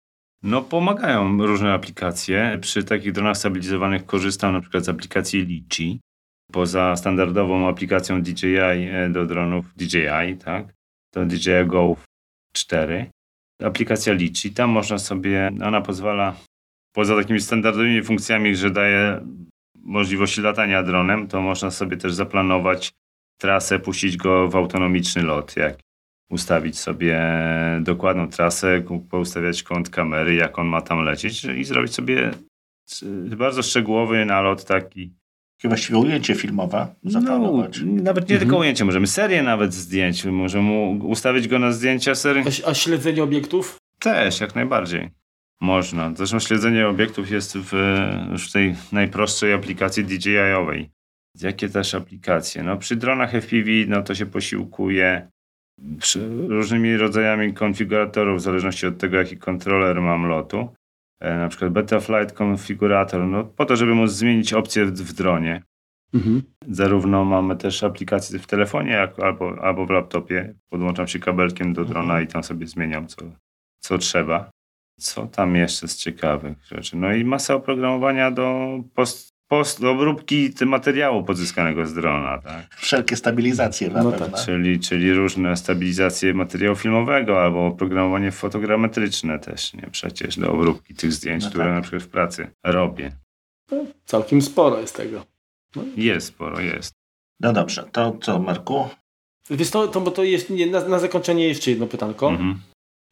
[0.44, 2.58] No pomagają różne aplikacje.
[2.62, 6.00] Przy takich dronach stabilizowanych korzystam na przykład z aplikacji Litchi.
[6.52, 10.74] Poza standardową aplikacją DJI e, do dronów DJI, tak?
[11.14, 11.96] To DJI Go
[12.54, 13.06] 4.
[13.64, 16.36] Aplikacja Litchi, tam można sobie, ona pozwala
[16.94, 19.22] poza takimi standardowymi funkcjami, że daje
[19.76, 22.92] możliwości latania dronem, to można sobie też zaplanować
[23.42, 25.80] trasę, puścić go w autonomiczny lot, jak
[26.32, 27.22] ustawić sobie
[27.82, 32.32] dokładną trasę, poustawiać kąt kamery, jak on ma tam lecieć i zrobić sobie
[33.38, 35.14] bardzo szczegółowy nalot taki.
[35.64, 37.80] Właściwie ujęcie filmowe zaplanować.
[37.86, 38.40] No, nawet nie mhm.
[38.40, 40.72] tylko ujęcie, możemy serię nawet zdjęć, możemy
[41.04, 42.44] ustawić go na zdjęcia serii.
[42.66, 43.78] A, a śledzenie obiektów?
[44.00, 45.10] Też, jak najbardziej.
[45.62, 46.14] Można.
[46.16, 47.74] Zresztą śledzenie obiektów jest w,
[48.32, 50.90] już w tej najprostszej aplikacji DJI-owej.
[51.42, 52.64] Jakie też aplikacje?
[52.64, 55.28] No przy dronach FPV no to się posiłkuje
[56.48, 60.70] różnymi rodzajami konfiguratorów w zależności od tego, jaki kontroler mam lotu.
[61.20, 65.64] E, na przykład Betaflight konfigurator, no po to, żeby móc zmienić opcję w, w dronie.
[66.14, 66.42] Mhm.
[66.68, 70.56] Zarówno mamy też aplikacje w telefonie, jak, albo, albo w laptopie.
[70.70, 72.24] Podłączam się kabelkiem do drona mhm.
[72.24, 73.22] i tam sobie zmieniam, co,
[73.80, 74.52] co trzeba.
[75.00, 76.98] Co tam jeszcze z ciekawych rzeczy?
[76.98, 82.38] No i masa oprogramowania do post, post obróbki materiału pozyskanego z drona.
[82.38, 82.76] Tak?
[82.76, 89.74] Wszelkie stabilizacje na no tak, czyli, czyli różne stabilizacje materiału filmowego albo oprogramowanie fotogrametryczne też,
[89.74, 89.88] nie?
[89.92, 91.74] Przecież do obróbki tych zdjęć, no które tak.
[91.74, 93.12] na przykład w pracy robię.
[93.72, 95.26] No, całkiem sporo jest tego.
[95.76, 95.84] No.
[95.96, 96.94] Jest sporo, jest.
[97.40, 98.90] No dobrze, to co Marku?
[99.50, 102.30] Wiesz to, to bo to jest nie, na, na zakończenie jeszcze jedno pytanko.
[102.30, 102.60] Mhm.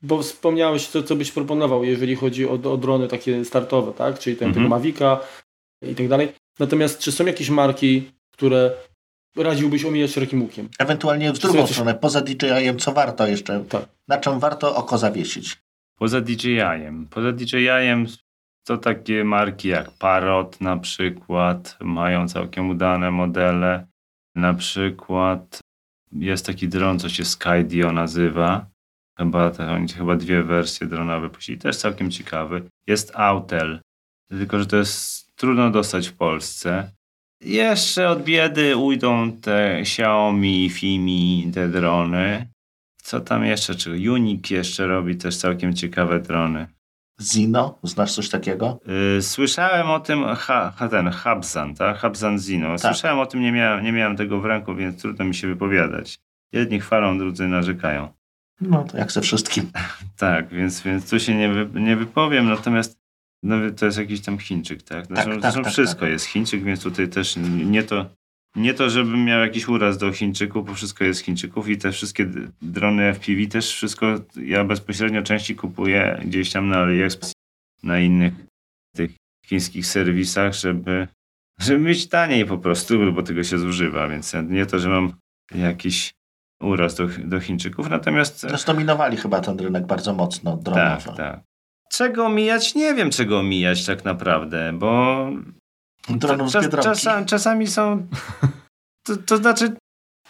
[0.01, 4.19] Bo wspomniałeś to, co byś proponował, jeżeli chodzi o, o drony takie startowe, tak?
[4.19, 4.65] Czyli ten, mhm.
[4.65, 5.19] tego Mavica
[5.81, 6.33] i tak dalej.
[6.59, 8.71] Natomiast czy są jakieś marki, które
[9.35, 10.69] radziłbyś omijać szerokim łukiem?
[10.79, 11.71] Ewentualnie w drugą coś...
[11.71, 13.85] stronę, poza DJI-em, co warto jeszcze, tak.
[14.07, 15.57] na czym warto oko zawiesić?
[15.99, 17.07] Poza DJI-em.
[17.09, 18.07] Poza DJI-em
[18.63, 23.87] to takie marki jak Parrot na przykład, mają całkiem udane modele.
[24.35, 25.59] Na przykład
[26.11, 28.65] jest taki dron, co się Skydio nazywa.
[29.17, 29.51] Chyba,
[29.97, 32.69] chyba dwie wersje dronowe puścili, też całkiem ciekawy.
[32.87, 33.79] Jest Autel,
[34.29, 36.91] tylko że to jest trudno dostać w Polsce.
[37.41, 42.47] Jeszcze od biedy ujdą te Xiaomi, Fimi, te drony.
[43.03, 43.75] Co tam jeszcze?
[43.75, 46.67] Czy Unik jeszcze robi też całkiem ciekawe drony.
[47.21, 47.79] Zino?
[47.83, 48.79] Znasz coś takiego?
[49.15, 51.97] Yy, słyszałem o tym, ha, ten Habzan, tak?
[51.97, 52.67] Habzan Zino.
[52.67, 52.79] Tak.
[52.79, 56.19] Słyszałem o tym, nie miałem, nie miałem tego w ręku, więc trudno mi się wypowiadać.
[56.51, 58.07] Jedni chwalą, drudzy narzekają.
[58.61, 59.71] No to jak ze wszystkim.
[60.17, 62.98] tak, więc, więc tu się nie, wy, nie wypowiem, natomiast
[63.43, 65.05] no, to jest jakiś tam Chińczyk, tak?
[65.05, 66.09] Zresztą, tak, tak, tak, wszystko tak.
[66.09, 67.35] jest Chińczyk, więc tutaj też
[67.65, 68.05] nie to,
[68.55, 72.29] nie to, żebym miał jakiś uraz do Chińczyków, bo wszystko jest Chińczyków i te wszystkie
[72.61, 77.33] drony FPV też wszystko, ja bezpośrednio części kupuję gdzieś tam na AliExpress,
[77.83, 78.33] na innych
[78.95, 79.11] tych
[79.45, 81.07] chińskich serwisach, żeby,
[81.59, 85.13] żeby mieć taniej po prostu, bo tego się zużywa, więc nie to, że mam
[85.55, 86.11] jakiś
[86.61, 88.47] uraz do, do Chińczyków, natomiast...
[88.57, 91.05] Zdominowali chyba ten rynek bardzo mocno dronowy.
[91.05, 91.48] Tak, tak.
[91.89, 92.75] Czego omijać?
[92.75, 95.29] Nie wiem, czego omijać tak naprawdę, bo
[96.51, 98.07] czas, czasami, czasami są...
[99.03, 99.73] To, to znaczy,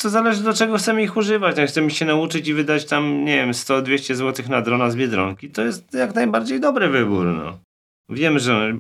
[0.02, 1.58] to zależy do czego chcemy ich używać.
[1.58, 5.50] Jak chcemy się nauczyć i wydać tam, nie wiem, 100-200 zł na drona z Biedronki,
[5.50, 7.60] to jest jak najbardziej dobry wybór, no.
[8.10, 8.74] Wiem, że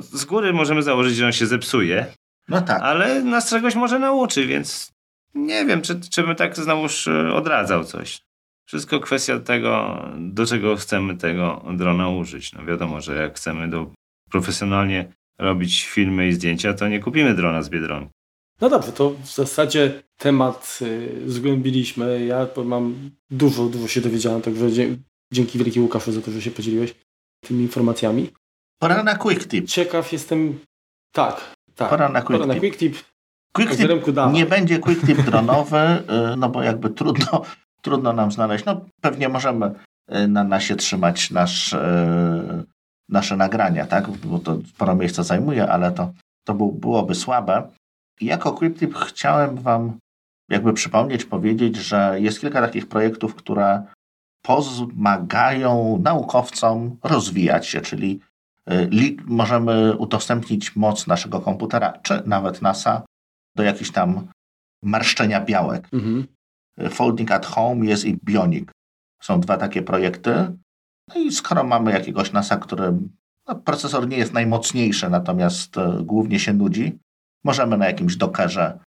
[0.00, 2.06] z góry możemy założyć, że on się zepsuje,
[2.48, 2.82] no tak.
[2.82, 4.92] ale nas czegoś może nauczy, więc
[5.34, 8.20] nie wiem, czy, czy bym tak znowuż e, odradzał coś.
[8.66, 12.52] Wszystko kwestia tego, do czego chcemy tego drona użyć.
[12.52, 13.86] No wiadomo, że jak chcemy do,
[14.30, 18.10] profesjonalnie robić filmy i zdjęcia, to nie kupimy drona z Biedronki.
[18.60, 22.26] No dobrze, to w zasadzie temat y, zgłębiliśmy.
[22.26, 24.66] Ja mam dużo, dużo się dowiedziałem, także
[25.32, 26.94] dzięki wielki Łukaszu za to, że się podzieliłeś
[27.44, 28.30] tymi informacjami.
[28.78, 29.66] Pora na quick tip.
[29.68, 30.58] Ciekaw jestem.
[31.12, 31.90] Tak, tak.
[31.90, 32.62] Pora na quick Pora tip.
[32.62, 32.96] Na quick tip.
[33.52, 33.90] Quick tip
[34.32, 35.76] nie będzie quick tip dronowy,
[36.32, 37.42] y, no bo jakby trudno,
[37.84, 38.64] trudno nam znaleźć.
[38.64, 42.64] No pewnie możemy y, na nasie trzymać nasz, y,
[43.08, 44.10] nasze nagrania, tak?
[44.10, 46.12] Bo to sporo miejsca zajmuje, ale to,
[46.44, 47.68] to był, byłoby słabe.
[48.20, 49.98] I jako quick tip chciałem wam
[50.50, 53.82] jakby przypomnieć, powiedzieć, że jest kilka takich projektów, które
[54.42, 58.20] pomagają naukowcom rozwijać się, czyli
[59.24, 63.02] możemy udostępnić moc naszego komputera, czy nawet NASA
[63.56, 64.26] do jakichś tam
[64.82, 65.88] marszczenia białek.
[65.92, 66.26] Mhm.
[66.90, 68.68] Folding at Home jest i Bionic.
[69.22, 70.56] Są dwa takie projekty.
[71.08, 72.92] No i skoro mamy jakiegoś NASA, który
[73.48, 76.98] no, procesor nie jest najmocniejszy, natomiast e, głównie się nudzi,
[77.44, 78.78] możemy na jakimś dockerze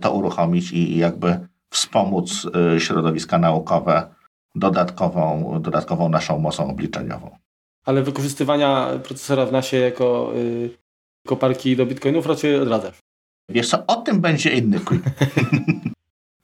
[0.00, 4.14] to uruchomić i jakby wspomóc y, środowiska naukowe
[4.54, 7.38] dodatkową, dodatkową naszą mocą obliczeniową.
[7.86, 10.70] Ale wykorzystywania procesora w nasie jako yy,
[11.26, 12.98] koparki do bitcoinów raczej odradzasz.
[13.48, 15.00] Wiesz co, o tym będzie inny quiz.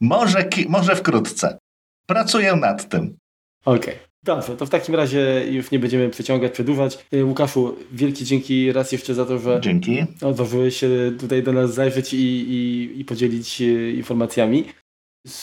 [0.01, 1.59] może, może wkrótce.
[2.07, 3.17] Pracuję nad tym.
[3.65, 3.95] Okej.
[3.95, 4.11] Okay.
[4.23, 7.07] Dobrze, to w takim razie już nie będziemy przeciągać, przedłużać.
[7.15, 10.05] Y, Łukaszu, wielkie dzięki raz jeszcze za to, że dzięki.
[10.23, 10.89] odważyłeś się
[11.21, 13.61] tutaj do nas zajrzeć i, i, i podzielić
[13.97, 14.65] informacjami.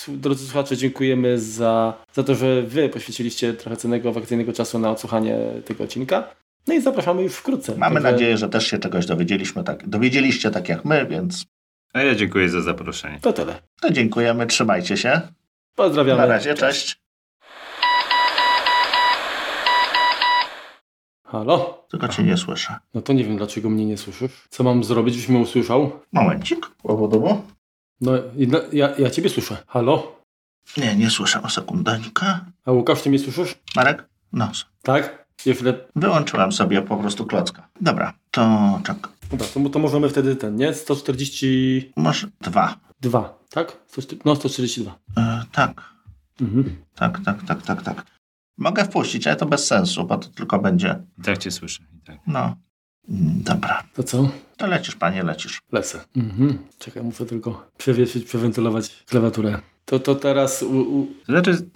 [0.08, 5.38] Drodzy słuchacze, dziękujemy za, za to, że Wy poświęciliście trochę cennego wakacyjnego czasu na odsłuchanie
[5.66, 6.36] tego odcinka.
[6.68, 7.76] No i zapraszamy już wkrótce.
[7.78, 8.12] Mamy Także...
[8.12, 11.46] nadzieję, że też się czegoś dowiedzieliśmy, tak, dowiedzieliście tak jak my, więc...
[11.98, 13.20] A ja dziękuję za zaproszenie.
[13.22, 13.62] To tyle.
[13.82, 15.22] To dziękujemy, trzymajcie się.
[15.76, 16.22] Pozdrawiamy.
[16.22, 17.02] Na razie, cześć.
[21.24, 21.86] Halo?
[21.92, 22.76] Tylko cię nie słyszę.
[22.94, 24.32] No to nie wiem, dlaczego mnie nie słyszysz.
[24.50, 26.00] Co mam zrobić, żebyś mnie usłyszał?
[26.12, 26.66] Momencik.
[26.84, 27.42] Ławodowo.
[28.02, 28.12] No,
[28.72, 29.58] ja, ja ciebie słyszę.
[29.68, 30.22] Halo?
[30.78, 31.42] Nie, nie słyszę.
[31.42, 32.40] O sekundeńkę.
[32.66, 33.56] A Łukasz, ty mnie słyszysz?
[33.76, 34.06] Marek?
[34.34, 34.52] No.
[34.84, 35.27] Tak?
[35.96, 37.68] Wyłączyłem sobie po prostu klocka.
[37.82, 39.08] Dobra, to czek.
[39.32, 40.74] Dobra, to, to możemy wtedy ten, nie?
[40.74, 41.92] 140...
[41.96, 42.78] Może dwa.
[43.02, 43.78] Dwa, tak?
[44.26, 45.00] No, 142.
[45.18, 45.82] E, tak.
[46.42, 46.76] Mhm.
[46.96, 48.06] Tak, tak, tak, tak, tak.
[48.58, 51.00] Mogę wpuścić, ale to bez sensu, bo to tylko będzie...
[51.20, 51.84] I tak cię słyszę.
[51.98, 52.20] I tak.
[52.28, 52.56] No.
[53.10, 53.84] Mm, dobra.
[53.94, 54.30] To co?
[54.58, 55.62] To lecisz, panie, lecisz.
[55.72, 56.00] Lecę.
[56.16, 56.60] Mhm.
[56.78, 59.60] Czekaj, muszę tylko przewieszyć, przewentylować klawiaturę.
[59.86, 60.64] To, to teraz...
[60.64, 61.08] U, u...
[61.26, 61.70] Znaczy...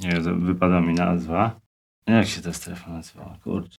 [0.00, 1.60] Nie, wypada mi nazwa.
[2.06, 3.36] Jak się ta strefa nazywała?
[3.44, 3.76] Kurczę.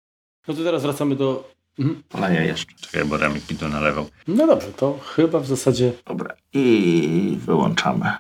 [0.48, 1.54] No to teraz wracamy do...
[1.80, 2.04] Mhm.
[2.10, 2.76] Poleję jeszcze.
[2.76, 4.10] Czekaj, bo Remik mi tu nalewał.
[4.28, 5.92] No dobrze, to chyba w zasadzie...
[6.06, 6.36] Dobra.
[6.54, 8.12] I wyłączamy.